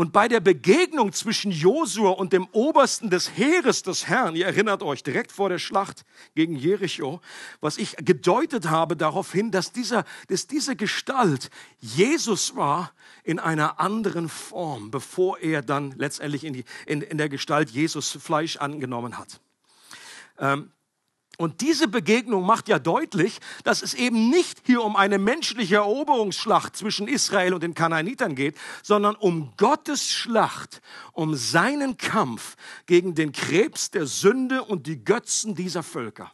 [0.03, 4.83] Und bei der Begegnung zwischen Josua und dem Obersten des Heeres des Herrn, ihr erinnert
[4.83, 7.21] euch, direkt vor der Schlacht gegen Jericho,
[7.61, 13.79] was ich gedeutet habe darauf hin, dass, dieser, dass diese Gestalt Jesus war in einer
[13.79, 19.19] anderen Form, bevor er dann letztendlich in, die, in, in der Gestalt Jesus Fleisch angenommen
[19.19, 19.41] hat.
[20.41, 20.73] Ähm,
[21.43, 26.77] und diese Begegnung macht ja deutlich, dass es eben nicht hier um eine menschliche Eroberungsschlacht
[26.77, 30.81] zwischen Israel und den Kanaanitern geht, sondern um Gottes Schlacht,
[31.13, 32.55] um seinen Kampf
[32.87, 36.33] gegen den Krebs der Sünde und die Götzen dieser Völker.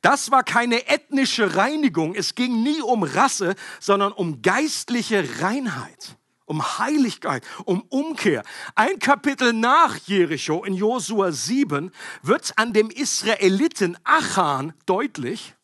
[0.00, 6.16] Das war keine ethnische Reinigung, es ging nie um Rasse, sondern um geistliche Reinheit
[6.52, 8.42] um Heiligkeit, um Umkehr.
[8.74, 11.90] Ein Kapitel nach Jericho in Josua 7
[12.22, 15.54] wird an dem Israeliten Achan deutlich,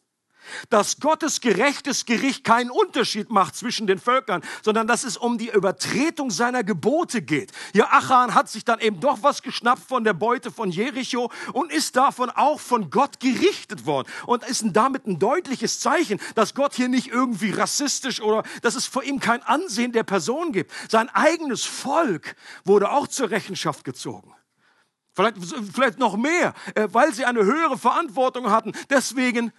[0.71, 5.51] dass Gottes gerechtes Gericht keinen Unterschied macht zwischen den Völkern, sondern dass es um die
[5.51, 7.53] Übertretung seiner Gebote geht.
[7.75, 11.73] Ja, Achan hat sich dann eben doch was geschnappt von der Beute von Jericho und
[11.73, 16.75] ist davon auch von Gott gerichtet worden und ist damit ein deutliches Zeichen, dass Gott
[16.75, 20.73] hier nicht irgendwie rassistisch oder dass es vor ihm kein Ansehen der Person gibt.
[20.89, 24.35] Sein eigenes Volk wurde auch zur Rechenschaft gezogen.
[25.19, 25.37] Vielleicht,
[25.75, 28.73] vielleicht noch mehr, äh, weil sie eine höhere Verantwortung hatten.
[28.89, 29.53] Deswegen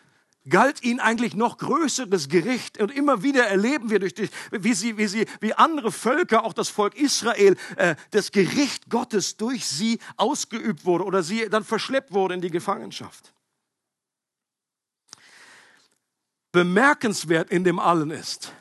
[0.50, 2.82] galt ihnen eigentlich noch größeres Gericht.
[2.82, 6.54] Und immer wieder erleben wir, durch die, wie, sie, wie, sie, wie andere Völker, auch
[6.54, 12.12] das Volk Israel, äh, das Gericht Gottes durch sie ausgeübt wurde oder sie dann verschleppt
[12.12, 13.34] wurde in die Gefangenschaft.
[16.52, 18.52] Bemerkenswert in dem allen ist,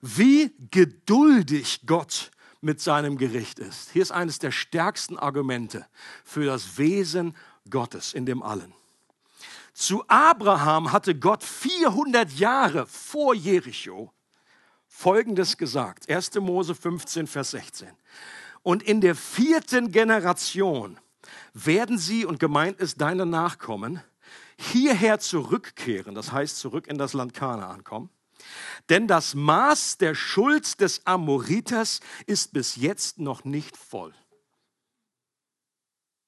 [0.00, 2.30] wie geduldig Gott
[2.62, 3.90] mit seinem Gericht ist.
[3.92, 5.86] Hier ist eines der stärksten Argumente
[6.24, 7.36] für das Wesen
[7.68, 8.72] Gottes in dem allen.
[9.76, 14.10] Zu Abraham hatte Gott 400 Jahre vor Jericho
[14.86, 16.08] Folgendes gesagt.
[16.08, 16.36] 1.
[16.36, 17.90] Mose 15, Vers 16.
[18.62, 20.98] Und in der vierten Generation
[21.52, 24.02] werden sie, und gemeint ist deine Nachkommen,
[24.56, 28.08] hierher zurückkehren, das heißt zurück in das Land Kanaan kommen.
[28.88, 34.14] Denn das Maß der Schuld des Amoriters ist bis jetzt noch nicht voll.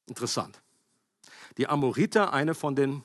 [0.04, 0.60] Interessant.
[1.56, 3.04] Die Amoriter, eine von den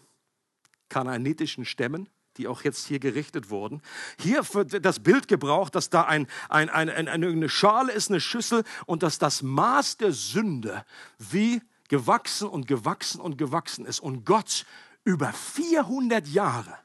[0.93, 3.81] kanaanitischen Stämmen, die auch jetzt hier gerichtet wurden.
[4.19, 8.21] Hier wird das Bild gebraucht, dass da ein, ein, ein, ein, eine Schale ist, eine
[8.21, 10.85] Schüssel und dass das Maß der Sünde
[11.17, 13.99] wie gewachsen und gewachsen und gewachsen ist.
[13.99, 14.65] Und Gott
[15.03, 16.77] über 400 Jahre,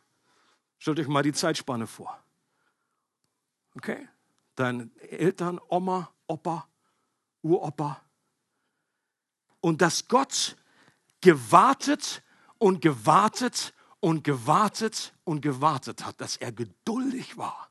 [0.79, 2.19] stellt euch mal die Zeitspanne vor.
[3.75, 4.09] Okay?
[4.55, 6.67] Deine Eltern, Oma, Opa,
[7.43, 8.01] Uropa.
[9.61, 10.57] Und dass Gott
[11.21, 12.23] gewartet
[12.59, 17.71] und gewartet und gewartet und gewartet hat, dass er geduldig war.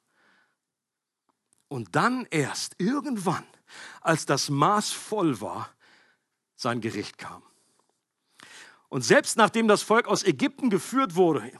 [1.70, 3.46] Und dann erst irgendwann,
[4.02, 5.70] als das Maß voll war,
[6.56, 7.44] sein Gericht kam.
[8.90, 11.52] Und selbst nachdem das Volk aus Ägypten geführt wurde,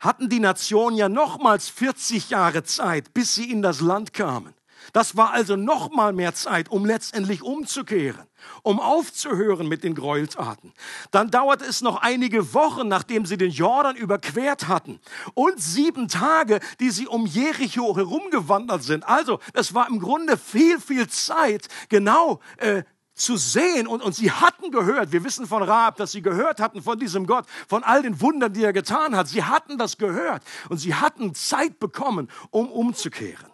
[0.00, 4.54] hatten die Nationen ja nochmals 40 Jahre Zeit, bis sie in das Land kamen.
[4.92, 8.26] Das war also noch mal mehr Zeit, um letztendlich umzukehren,
[8.62, 10.72] um aufzuhören mit den Gräueltaten.
[11.10, 15.00] Dann dauerte es noch einige Wochen, nachdem sie den Jordan überquert hatten
[15.34, 19.06] und sieben Tage, die sie um Jericho herumgewandert sind.
[19.08, 22.82] Also, es war im Grunde viel, viel Zeit, genau äh,
[23.14, 26.82] zu sehen und, und sie hatten gehört, wir wissen von Raab, dass sie gehört hatten
[26.82, 29.28] von diesem Gott, von all den Wundern, die er getan hat.
[29.28, 33.53] Sie hatten das gehört und sie hatten Zeit bekommen, um umzukehren.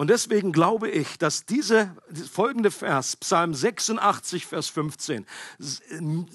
[0.00, 1.94] Und deswegen glaube ich, dass diese
[2.32, 5.26] folgende Vers, Psalm 86, Vers 15,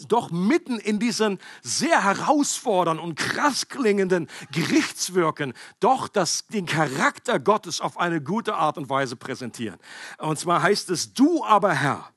[0.08, 7.82] doch mitten in diesen sehr herausfordernden und krass klingenden Gerichtswirken doch das, den Charakter Gottes
[7.82, 9.80] auf eine gute Art und Weise präsentieren.
[10.20, 12.12] Und zwar heißt es, du aber Herr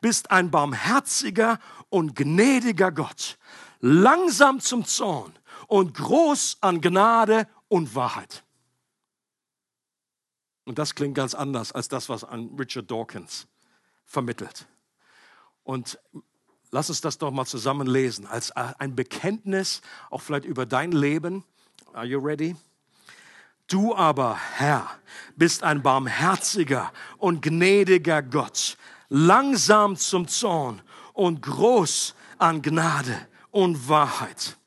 [0.00, 1.58] bist ein barmherziger
[1.90, 3.36] und gnädiger Gott,
[3.80, 5.34] langsam zum Zorn
[5.66, 8.42] und groß an Gnade und Wahrheit.
[10.64, 13.46] Und das klingt ganz anders als das, was an Richard Dawkins
[14.04, 14.66] vermittelt.
[15.62, 15.98] Und
[16.70, 21.44] lass uns das doch mal zusammen lesen, als ein Bekenntnis, auch vielleicht über dein Leben.
[21.92, 22.56] Are you ready?
[23.66, 24.90] Du aber, Herr,
[25.36, 28.76] bist ein barmherziger und gnädiger Gott,
[29.08, 30.82] langsam zum Zorn
[31.14, 34.58] und groß an Gnade und Wahrheit.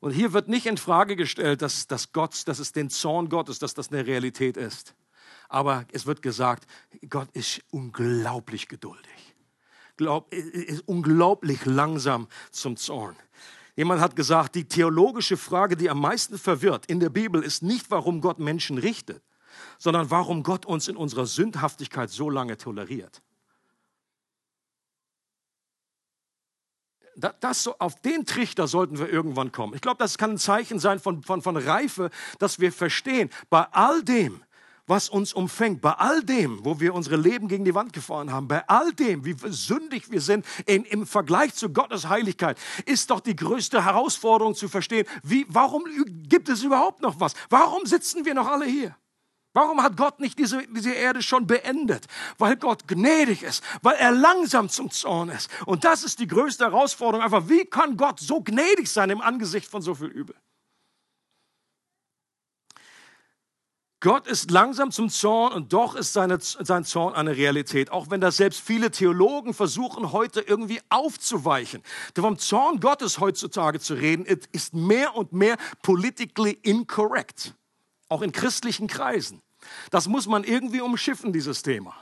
[0.00, 3.58] Und hier wird nicht in Frage gestellt, dass, dass Gott, dass es den Zorn Gottes,
[3.58, 4.94] dass das eine Realität ist.
[5.48, 6.68] Aber es wird gesagt,
[7.08, 9.34] Gott ist unglaublich geduldig.
[9.96, 13.16] Glaub, ist unglaublich langsam zum Zorn.
[13.74, 17.90] Jemand hat gesagt, die theologische Frage, die am meisten verwirrt in der Bibel, ist nicht,
[17.90, 19.22] warum Gott Menschen richtet,
[19.78, 23.22] sondern warum Gott uns in unserer Sündhaftigkeit so lange toleriert.
[27.18, 29.74] Das, so, auf den Trichter sollten wir irgendwann kommen.
[29.74, 33.66] Ich glaube, das kann ein Zeichen sein von, von, von Reife, dass wir verstehen, bei
[33.72, 34.42] all dem,
[34.86, 38.48] was uns umfängt, bei all dem, wo wir unsere Leben gegen die Wand gefahren haben,
[38.48, 43.20] bei all dem, wie sündig wir sind in, im Vergleich zu Gottes Heiligkeit, ist doch
[43.20, 45.84] die größte Herausforderung zu verstehen, wie, warum
[46.28, 47.34] gibt es überhaupt noch was?
[47.50, 48.96] Warum sitzen wir noch alle hier?
[49.58, 52.06] Warum hat Gott nicht diese, diese Erde schon beendet?
[52.38, 55.50] Weil Gott gnädig ist, weil er langsam zum Zorn ist.
[55.66, 57.24] Und das ist die größte Herausforderung.
[57.24, 60.36] Einfach, wie kann Gott so gnädig sein im Angesicht von so viel Übel?
[63.98, 67.90] Gott ist langsam zum Zorn und doch ist seine, sein Zorn eine Realität.
[67.90, 71.82] Auch wenn das selbst viele Theologen versuchen, heute irgendwie aufzuweichen.
[72.14, 77.56] Vom Zorn Gottes heutzutage zu reden, ist mehr und mehr politically incorrect.
[78.08, 79.42] Auch in christlichen Kreisen.
[79.90, 81.94] Das muss man irgendwie umschiffen, dieses Thema.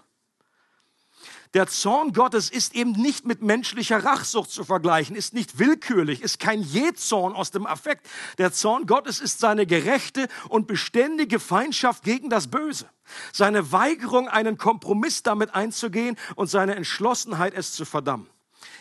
[1.54, 6.38] Der Zorn Gottes ist eben nicht mit menschlicher Rachsucht zu vergleichen, ist nicht willkürlich, ist
[6.38, 8.06] kein Jezorn aus dem Affekt.
[8.36, 12.90] Der Zorn Gottes ist seine gerechte und beständige Feindschaft gegen das Böse.
[13.32, 18.28] Seine Weigerung, einen Kompromiss damit einzugehen und seine Entschlossenheit, es zu verdammen.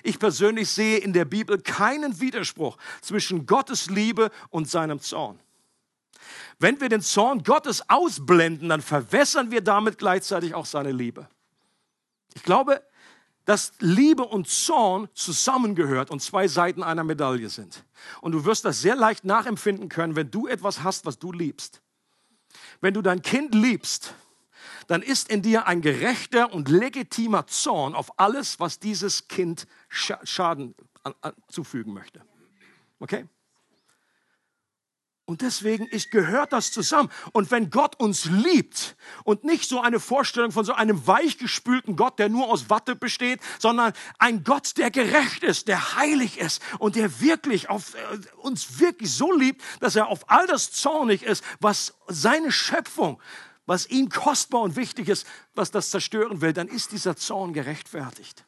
[0.03, 5.39] Ich persönlich sehe in der Bibel keinen Widerspruch zwischen Gottes Liebe und seinem Zorn.
[6.59, 11.27] Wenn wir den Zorn Gottes ausblenden, dann verwässern wir damit gleichzeitig auch seine Liebe.
[12.33, 12.81] Ich glaube,
[13.45, 17.83] dass Liebe und Zorn zusammengehört und zwei Seiten einer Medaille sind.
[18.21, 21.81] Und du wirst das sehr leicht nachempfinden können, wenn du etwas hast, was du liebst.
[22.81, 24.15] Wenn du dein Kind liebst,
[24.87, 30.75] dann ist in dir ein gerechter und legitimer Zorn auf alles, was dieses Kind Schaden
[31.47, 32.21] zufügen möchte.
[32.99, 33.25] Okay?
[35.27, 37.09] Und deswegen ist, gehört das zusammen.
[37.31, 42.19] Und wenn Gott uns liebt und nicht so eine Vorstellung von so einem weichgespülten Gott,
[42.19, 46.95] der nur aus Watte besteht, sondern ein Gott, der gerecht ist, der heilig ist und
[46.95, 51.43] der wirklich auf, äh, uns wirklich so liebt, dass er auf all das zornig ist,
[51.59, 53.19] was seine Schöpfung,
[53.65, 58.45] was ihm kostbar und wichtig ist, was das zerstören will, dann ist dieser Zorn gerechtfertigt.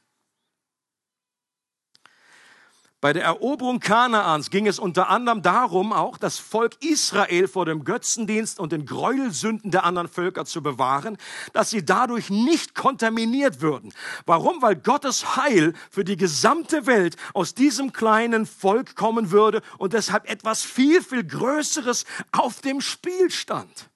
[2.99, 7.83] Bei der Eroberung Kanaans ging es unter anderem darum, auch das Volk Israel vor dem
[7.83, 11.17] Götzendienst und den Gräuelsünden der anderen Völker zu bewahren,
[11.53, 13.93] dass sie dadurch nicht kontaminiert würden.
[14.25, 14.63] Warum?
[14.63, 20.27] Weil Gottes Heil für die gesamte Welt aus diesem kleinen Volk kommen würde und deshalb
[20.27, 23.91] etwas viel, viel Größeres auf dem Spiel stand.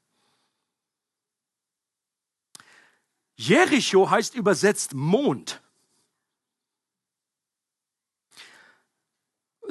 [3.36, 5.60] Jericho heißt übersetzt Mond.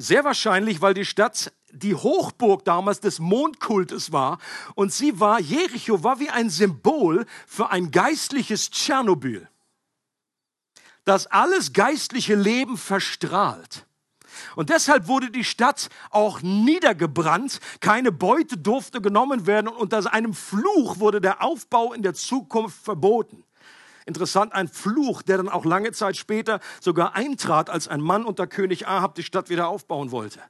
[0.00, 4.38] Sehr wahrscheinlich, weil die Stadt die Hochburg damals des Mondkultes war.
[4.74, 9.46] Und sie war, Jericho war wie ein Symbol für ein geistliches Tschernobyl,
[11.04, 13.84] das alles geistliche Leben verstrahlt.
[14.56, 17.60] Und deshalb wurde die Stadt auch niedergebrannt.
[17.80, 22.82] Keine Beute durfte genommen werden und unter einem Fluch wurde der Aufbau in der Zukunft
[22.82, 23.44] verboten.
[24.10, 28.48] Interessant, ein Fluch, der dann auch lange Zeit später sogar eintrat, als ein Mann unter
[28.48, 30.40] König Ahab die Stadt wieder aufbauen wollte.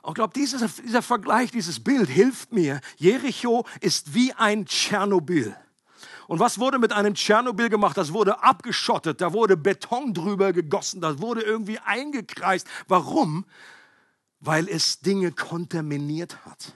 [0.00, 2.80] Und ich glaube, dieser, dieser Vergleich, dieses Bild hilft mir.
[2.96, 5.54] Jericho ist wie ein Tschernobyl.
[6.26, 7.98] Und was wurde mit einem Tschernobyl gemacht?
[7.98, 12.66] Das wurde abgeschottet, da wurde Beton drüber gegossen, das wurde irgendwie eingekreist.
[12.88, 13.44] Warum?
[14.40, 16.72] Weil es Dinge kontaminiert hat,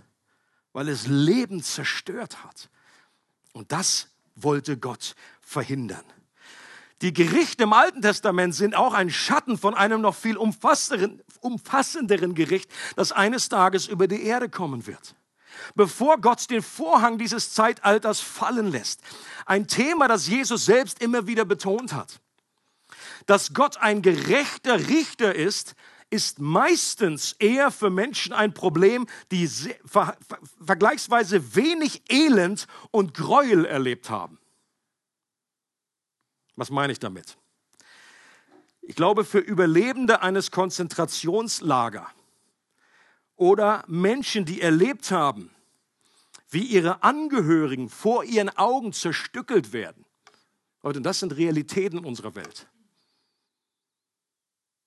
[0.75, 2.69] weil es Leben zerstört hat.
[3.55, 6.05] Und das wollte Gott verhindern.
[7.01, 12.71] Die Gerichte im Alten Testament sind auch ein Schatten von einem noch viel umfassenderen, Gericht,
[12.97, 15.15] das eines Tages über die Erde kommen wird.
[15.75, 19.01] Bevor Gott den Vorhang dieses Zeitalters fallen lässt.
[19.47, 22.21] Ein Thema, das Jesus selbst immer wieder betont hat.
[23.27, 25.75] Dass Gott ein gerechter Richter ist,
[26.11, 29.47] ist meistens eher für Menschen ein Problem, die
[29.85, 30.17] ver
[30.65, 34.39] vergleichsweise wenig Elend und Gräuel erlebt haben.
[36.59, 37.39] Was meine ich damit?
[38.83, 42.09] Ich glaube, für Überlebende eines Konzentrationslagers
[43.37, 45.53] oder Menschen, die erlebt haben,
[46.51, 50.05] wie ihre Angehörigen vor ihren Augen zerstückelt werden.
[50.83, 52.67] Leute, das sind Realitäten unserer Welt.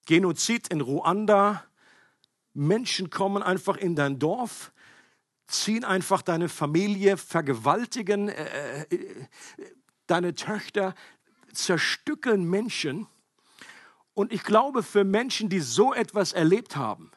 [0.08, 1.64] Genozid in Ruanda,
[2.54, 4.74] Menschen kommen einfach in dein Dorf,
[5.48, 9.26] ziehen einfach deine Familie, vergewaltigen äh, äh,
[10.08, 10.94] deine Töchter,
[11.54, 13.08] zerstückeln Menschen.
[14.14, 17.12] Und ich glaube, für Menschen, die so etwas erlebt haben,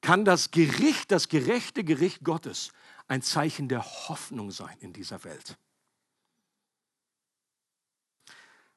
[0.00, 2.72] kann das Gericht, das gerechte Gericht Gottes,
[3.08, 5.56] ein Zeichen der Hoffnung sein in dieser Welt.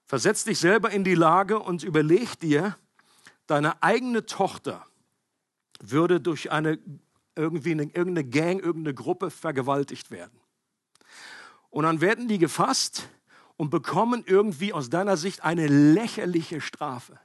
[0.06, 2.78] Versetz dich selber in die Lage und überleg dir,
[3.48, 4.86] deine eigene Tochter
[5.80, 6.80] würde durch eine
[7.36, 10.40] irgendwie eine, irgendeine Gang, irgendeine Gruppe vergewaltigt werden.
[11.70, 13.08] Und dann werden die gefasst
[13.62, 17.20] und bekommen irgendwie aus deiner Sicht eine lächerliche Strafe.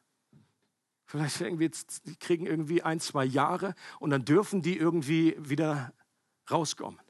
[1.06, 1.70] Vielleicht irgendwie,
[2.04, 5.94] die kriegen irgendwie ein, zwei Jahre und dann dürfen die irgendwie wieder
[6.50, 7.00] rauskommen.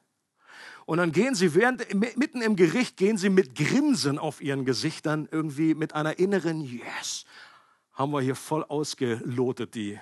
[0.85, 5.27] Und dann gehen sie während, mitten im Gericht, gehen sie mit Grinsen auf ihren Gesichtern
[5.29, 7.25] irgendwie mit einer inneren Yes,
[7.95, 9.99] haben wir hier voll ausgelotet, die,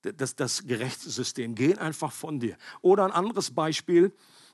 [0.00, 1.54] das, das Gerechtssystem.
[1.54, 2.56] Gehen einfach von dir.
[2.80, 4.10] Oder ein anderes Beispiel,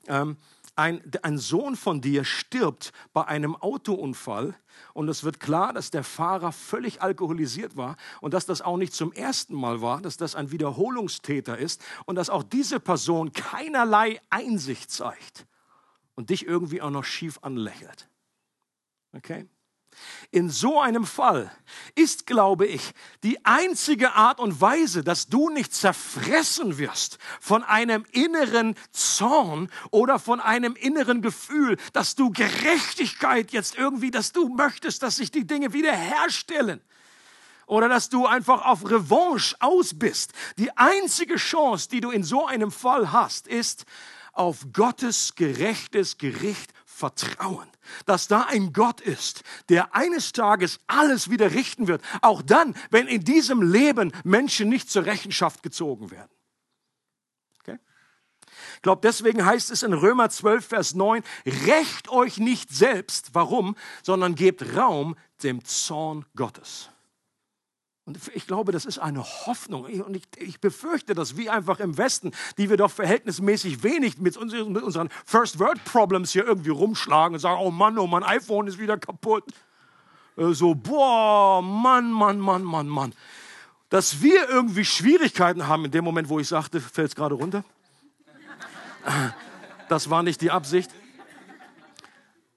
[0.08, 0.36] ähm,
[0.76, 4.56] ein, ein Sohn von dir stirbt bei einem Autounfall
[4.92, 8.92] und es wird klar, dass der Fahrer völlig alkoholisiert war und dass das auch nicht
[8.92, 14.20] zum ersten Mal war, dass das ein Wiederholungstäter ist und dass auch diese Person keinerlei
[14.30, 15.46] Einsicht zeigt
[16.14, 18.08] und dich irgendwie auch noch schief anlächelt.
[19.12, 19.46] Okay?
[20.30, 21.50] In so einem Fall
[21.94, 22.92] ist, glaube ich,
[23.22, 30.18] die einzige Art und Weise, dass du nicht zerfressen wirst von einem inneren Zorn oder
[30.18, 35.46] von einem inneren Gefühl, dass du Gerechtigkeit jetzt irgendwie, dass du möchtest, dass sich die
[35.46, 36.80] Dinge wiederherstellen
[37.66, 40.32] oder dass du einfach auf Revanche aus bist.
[40.58, 43.86] Die einzige Chance, die du in so einem Fall hast, ist
[44.32, 47.68] auf Gottes gerechtes Gericht vertrauen,
[48.06, 53.06] dass da ein Gott ist, der eines Tages alles wieder richten wird, auch dann, wenn
[53.06, 56.30] in diesem Leben Menschen nicht zur Rechenschaft gezogen werden.
[57.60, 57.78] Okay?
[58.76, 61.22] Ich glaube, deswegen heißt es in Römer 12, Vers 9,
[61.66, 66.90] rächt euch nicht selbst, warum, sondern gebt Raum dem Zorn Gottes.
[68.06, 69.84] Und ich glaube, das ist eine Hoffnung.
[69.84, 74.36] Und ich, ich, befürchte, dass wir einfach im Westen, die wir doch verhältnismäßig wenig mit,
[74.36, 78.22] uns, mit unseren First World Problems hier irgendwie rumschlagen und sagen, oh Mann, oh mein
[78.22, 79.44] iPhone ist wieder kaputt.
[80.36, 83.14] Äh, so, boah, Mann, Mann, Mann, Mann, Mann.
[83.88, 87.64] Dass wir irgendwie Schwierigkeiten haben in dem Moment, wo ich sagte, fällt es gerade runter.
[89.90, 90.90] Das war nicht die Absicht.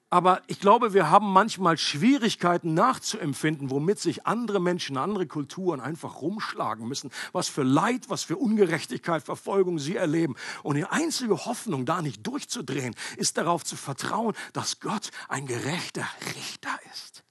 [0.10, 6.22] Aber ich glaube, wir haben manchmal Schwierigkeiten nachzuempfinden, womit sich andere Menschen, andere Kulturen einfach
[6.22, 10.36] rumschlagen müssen, was für Leid, was für Ungerechtigkeit, Verfolgung sie erleben.
[10.64, 16.08] Und die einzige Hoffnung, da nicht durchzudrehen, ist darauf zu vertrauen, dass Gott ein gerechter
[16.36, 17.26] Richter ist.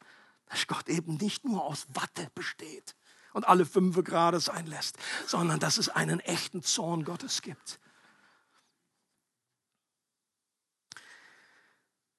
[0.50, 2.94] Dass Gott eben nicht nur aus Watte besteht
[3.32, 4.96] und alle fünf Grade sein lässt,
[5.26, 7.80] sondern dass es einen echten Zorn Gottes gibt.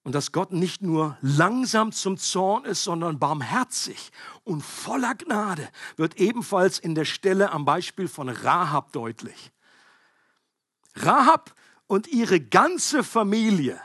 [0.07, 4.13] Und dass Gott nicht nur langsam zum Zorn ist, sondern barmherzig
[4.45, 9.51] und voller Gnade, wird ebenfalls in der Stelle am Beispiel von Rahab deutlich.
[10.95, 11.53] Rahab
[11.87, 13.81] und ihre ganze Familie,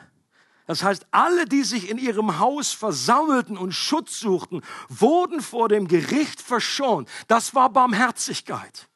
[0.69, 5.89] das heißt alle, die sich in ihrem Haus versammelten und Schutz suchten, wurden vor dem
[5.89, 7.09] Gericht verschont.
[7.27, 8.89] Das war Barmherzigkeit.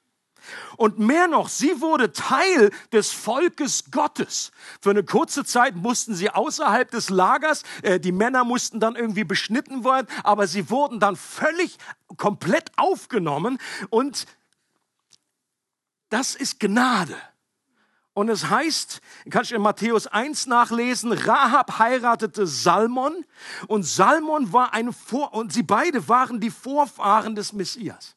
[0.77, 4.53] Und mehr noch, sie wurde Teil des Volkes Gottes.
[4.81, 9.25] Für eine kurze Zeit mussten sie außerhalb des Lagers, äh, die Männer mussten dann irgendwie
[9.25, 11.79] beschnitten werden, aber sie wurden dann völlig
[12.17, 13.59] komplett aufgenommen
[13.91, 14.27] und
[16.09, 17.17] das ist Gnade.
[18.17, 23.27] Und es heißt, kannst du in Matthäus 1 nachlesen, Rahab heiratete Salmon
[23.67, 28.16] und Salmon war ein Vor, und sie beide waren die Vorfahren des Messias.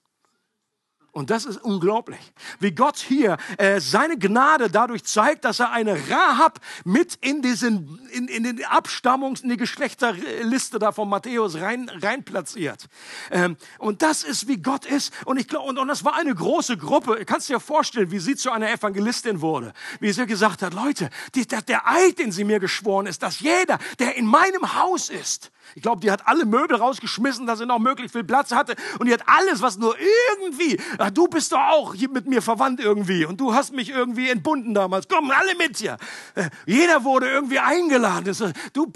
[1.12, 2.20] Und das ist unglaublich,
[2.60, 8.00] wie Gott hier äh, seine Gnade dadurch zeigt, dass er eine Rahab mit in diesen
[8.12, 12.88] in, in den Abstammungs in die Geschlechterliste da von Matthäus rein rein platziert.
[13.32, 15.12] Ähm, und das ist wie Gott ist.
[15.26, 17.16] Und ich glaube und, und das war eine große Gruppe.
[17.16, 21.10] Du kannst dir vorstellen, wie sie zu einer Evangelistin wurde, wie sie gesagt hat, Leute,
[21.34, 25.10] die, der, der Eid, den sie mir geschworen ist, dass jeder, der in meinem Haus
[25.10, 28.76] ist, ich glaube, die hat alle Möbel rausgeschmissen, dass sie noch möglichst viel Platz hatte.
[29.00, 29.96] Und die hat alles, was nur
[30.40, 33.26] irgendwie, ach, du bist doch auch mit mir verwandt irgendwie.
[33.26, 35.08] Und du hast mich irgendwie entbunden damals.
[35.08, 35.98] Komm, alle mit hier.
[36.36, 38.36] Äh, jeder wurde irgendwie eingeladen.
[38.74, 38.92] Du,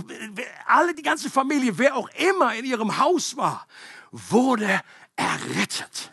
[0.66, 3.68] alle, die ganze Familie, wer auch immer in ihrem Haus war,
[4.12, 4.82] wurde
[5.16, 6.12] errettet.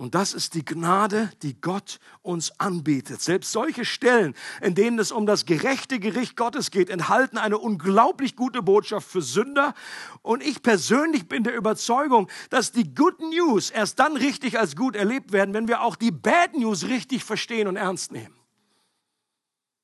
[0.00, 3.20] Und das ist die Gnade, die Gott uns anbietet.
[3.20, 8.34] Selbst solche Stellen, in denen es um das gerechte Gericht Gottes geht, enthalten eine unglaublich
[8.34, 9.74] gute Botschaft für Sünder.
[10.22, 14.96] Und ich persönlich bin der Überzeugung, dass die Good News erst dann richtig als gut
[14.96, 18.34] erlebt werden, wenn wir auch die Bad News richtig verstehen und ernst nehmen.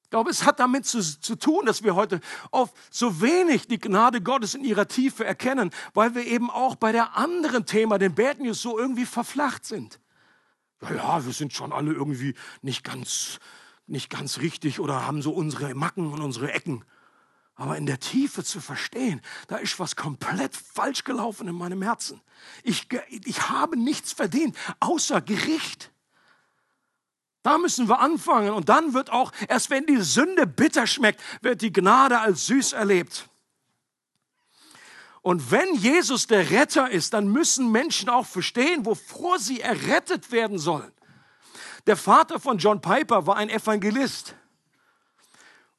[0.04, 3.78] Ich glaube, es hat damit zu, zu, tun, dass wir heute oft so wenig die
[3.78, 8.14] Gnade Gottes in ihrer Tiefe erkennen, weil wir eben auch bei der anderen Thema, den
[8.14, 10.00] Bad News, so irgendwie verflacht sind
[10.82, 13.38] ja, ja, wir sind schon alle irgendwie nicht ganz,
[13.86, 16.84] nicht ganz richtig oder haben so unsere Macken und unsere Ecken.
[17.54, 22.20] Aber in der Tiefe zu verstehen, da ist was komplett falsch gelaufen in meinem Herzen.
[22.62, 25.90] Ich, ich habe nichts verdient, außer Gericht.
[27.42, 28.50] Da müssen wir anfangen.
[28.50, 32.74] Und dann wird auch, erst wenn die Sünde bitter schmeckt, wird die Gnade als süß
[32.74, 33.30] erlebt.
[35.26, 40.56] Und wenn Jesus der Retter ist, dann müssen Menschen auch verstehen, wovor sie errettet werden
[40.56, 40.92] sollen.
[41.88, 44.36] Der Vater von John Piper war ein Evangelist.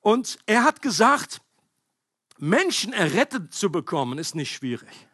[0.02, 1.40] Und er hat gesagt,
[2.38, 5.08] Menschen errettet zu bekommen, ist nicht schwierig.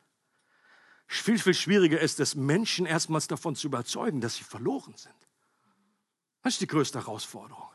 [1.06, 5.14] Viel, viel schwieriger ist es, Menschen erstmals davon zu überzeugen, dass sie verloren sind.
[6.42, 7.70] Das ist die größte Herausforderung.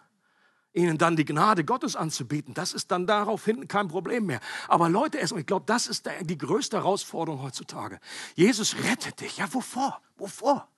[0.79, 4.41] Ihnen dann die Gnade Gottes anzubieten, das ist dann darauf hinten kein Problem mehr.
[4.69, 8.01] Aber Leute, ich glaube, das ist die größte Herausforderung heutzutage.
[8.35, 9.37] Jesus rettet dich.
[9.37, 10.01] Ja, wovor?
[10.17, 10.69] Wovor?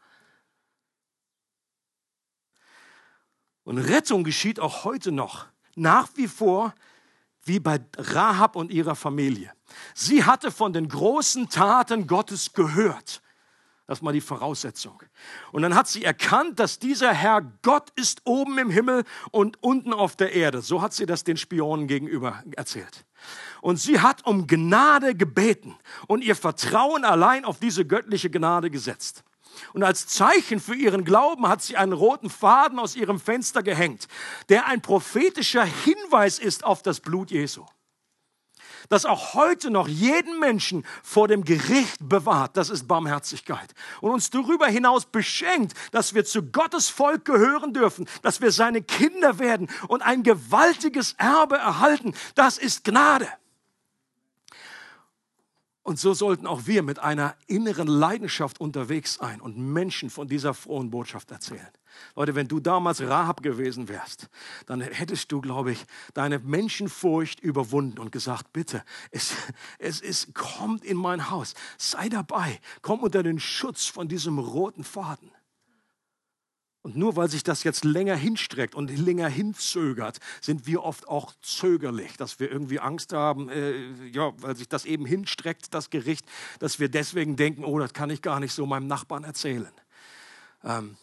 [3.65, 5.47] Und Rettung geschieht auch heute noch.
[5.77, 6.75] Nach wie vor
[7.45, 9.53] wie bei Rahab und ihrer Familie.
[9.95, 13.23] Sie hatte von den großen Taten Gottes gehört.
[13.91, 15.03] Das ist mal die Voraussetzung.
[15.51, 19.93] Und dann hat sie erkannt, dass dieser Herr Gott ist oben im Himmel und unten
[19.93, 20.63] auf der Erde.
[20.63, 23.05] So hat sie das den Spionen gegenüber erzählt.
[23.63, 25.75] Und sie hat um Gnade gebeten
[26.07, 29.25] und ihr Vertrauen allein auf diese göttliche Gnade gesetzt.
[29.73, 34.07] Und als Zeichen für ihren Glauben hat sie einen roten Faden aus ihrem Fenster gehängt,
[34.51, 37.67] der ein prophetischer Hinweis ist auf das Blut Jesu.
[38.89, 43.75] Das auch heute noch jeden Menschen vor dem Gericht bewahrt, das ist Barmherzigkeit.
[44.01, 48.83] Und uns darüber hinaus beschenkt, dass wir zu Gottes Volk gehören dürfen, dass wir seine
[48.83, 53.29] Kinder werden und ein gewaltiges Erbe erhalten, das ist Gnade.
[55.83, 60.55] Und so sollten auch wir mit einer inneren Leidenschaft unterwegs sein und Menschen von dieser
[60.55, 61.67] frohen Botschaft erzählen.
[62.17, 64.29] Leute, wenn du damals Rahab gewesen wärst,
[64.67, 65.85] dann hättest du, glaube ich,
[66.15, 69.33] deine Menschenfurcht überwunden und gesagt, bitte, es,
[69.79, 74.85] es ist, kommt in mein Haus, sei dabei, komm unter den Schutz von diesem roten
[74.85, 75.31] Faden.
[76.83, 81.35] Und nur weil sich das jetzt länger hinstreckt und länger hinzögert, sind wir oft auch
[81.43, 86.25] zögerlich, dass wir irgendwie Angst haben, äh, ja, weil sich das eben hinstreckt, das Gericht,
[86.59, 89.73] dass wir deswegen denken, oh, das kann ich gar nicht so meinem Nachbarn erzählen.
[90.65, 90.97] Ähm,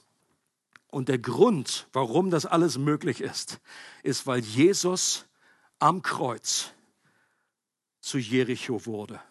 [0.98, 3.60] und der Grund, warum das alles möglich ist,
[4.02, 5.28] ist, weil Jesus
[5.78, 6.72] am Kreuz
[8.00, 9.22] zu Jericho wurde.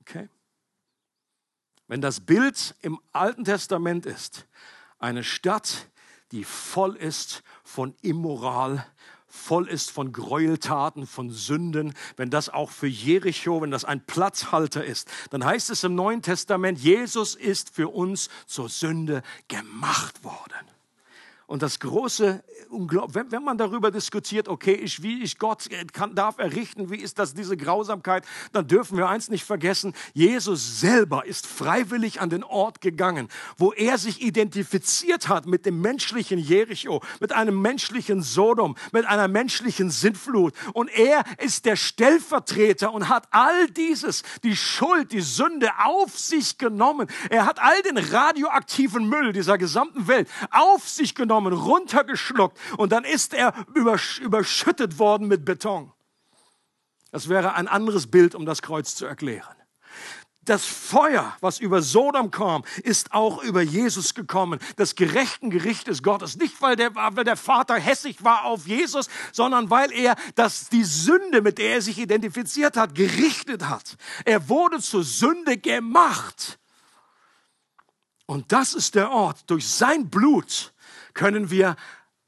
[0.00, 0.30] Okay?
[1.88, 4.46] Wenn das Bild im Alten Testament ist,
[4.98, 5.90] eine Stadt,
[6.32, 8.86] die voll ist von Immoral,
[9.34, 14.84] voll ist von Gräueltaten, von Sünden, wenn das auch für Jericho, wenn das ein Platzhalter
[14.84, 20.73] ist, dann heißt es im Neuen Testament, Jesus ist für uns zur Sünde gemacht worden.
[21.46, 26.38] Und das große, wenn, wenn man darüber diskutiert, okay, ich, wie ich Gott kann, darf
[26.38, 31.46] errichten, wie ist das diese Grausamkeit, dann dürfen wir eins nicht vergessen, Jesus selber ist
[31.46, 33.28] freiwillig an den Ort gegangen,
[33.58, 39.28] wo er sich identifiziert hat mit dem menschlichen Jericho, mit einem menschlichen Sodom, mit einer
[39.28, 40.54] menschlichen Sintflut.
[40.72, 46.56] Und er ist der Stellvertreter und hat all dieses, die Schuld, die Sünde auf sich
[46.56, 47.06] genommen.
[47.28, 52.92] Er hat all den radioaktiven Müll dieser gesamten Welt auf sich genommen genommen, runtergeschluckt und
[52.92, 55.92] dann ist er überschüttet worden mit Beton.
[57.10, 59.54] Das wäre ein anderes Bild, um das Kreuz zu erklären.
[60.42, 64.60] Das Feuer, was über Sodom kam, ist auch über Jesus gekommen.
[64.76, 66.36] Das gerechten Gerichtes Gottes.
[66.36, 70.84] Nicht, weil der, weil der Vater hässig war auf Jesus, sondern weil er das, die
[70.84, 73.96] Sünde, mit der er sich identifiziert hat, gerichtet hat.
[74.26, 76.58] Er wurde zur Sünde gemacht.
[78.26, 79.48] Und das ist der Ort.
[79.48, 80.73] Durch sein Blut
[81.14, 81.76] können wir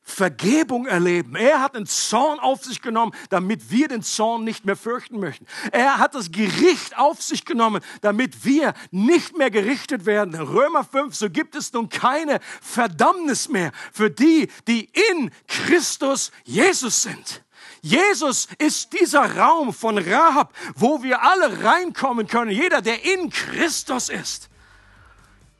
[0.08, 1.34] Vergebung erleben.
[1.34, 5.46] Er hat einen Zorn auf sich genommen, damit wir den Zorn nicht mehr fürchten möchten.
[5.72, 10.36] Er hat das Gericht auf sich genommen, damit wir nicht mehr gerichtet werden.
[10.40, 17.02] Römer 5, so gibt es nun keine Verdammnis mehr für die, die in Christus Jesus
[17.02, 17.42] sind.
[17.82, 22.52] Jesus ist dieser Raum von Rahab, wo wir alle reinkommen können.
[22.52, 24.50] Jeder, der in Christus ist,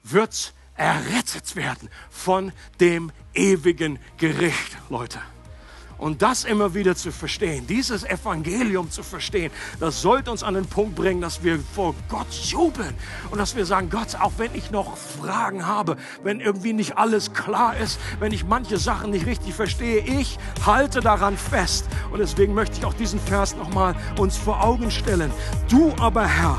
[0.05, 5.20] wird errettet werden von dem ewigen Gericht, Leute.
[5.99, 9.51] Und das immer wieder zu verstehen, dieses Evangelium zu verstehen,
[9.81, 12.95] das sollte uns an den Punkt bringen, dass wir vor Gott jubeln
[13.31, 17.33] und dass wir sagen, Gott, auch wenn ich noch Fragen habe, wenn irgendwie nicht alles
[17.33, 21.87] klar ist, wenn ich manche Sachen nicht richtig verstehe, ich halte daran fest.
[22.12, 25.31] Und deswegen möchte ich auch diesen Vers nochmal uns vor Augen stellen.
[25.70, 26.59] Du aber, Herr,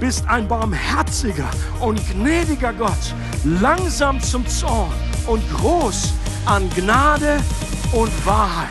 [0.00, 4.92] bist ein barmherziger und gnädiger Gott, langsam zum Zorn
[5.26, 6.14] und groß
[6.46, 7.38] an Gnade
[7.92, 8.68] und Wahrheit.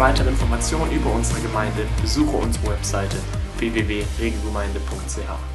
[0.00, 3.18] weitere Informationen über unsere Gemeinde besuche unsere Webseite
[3.58, 5.49] www.regelgemeinde.ch.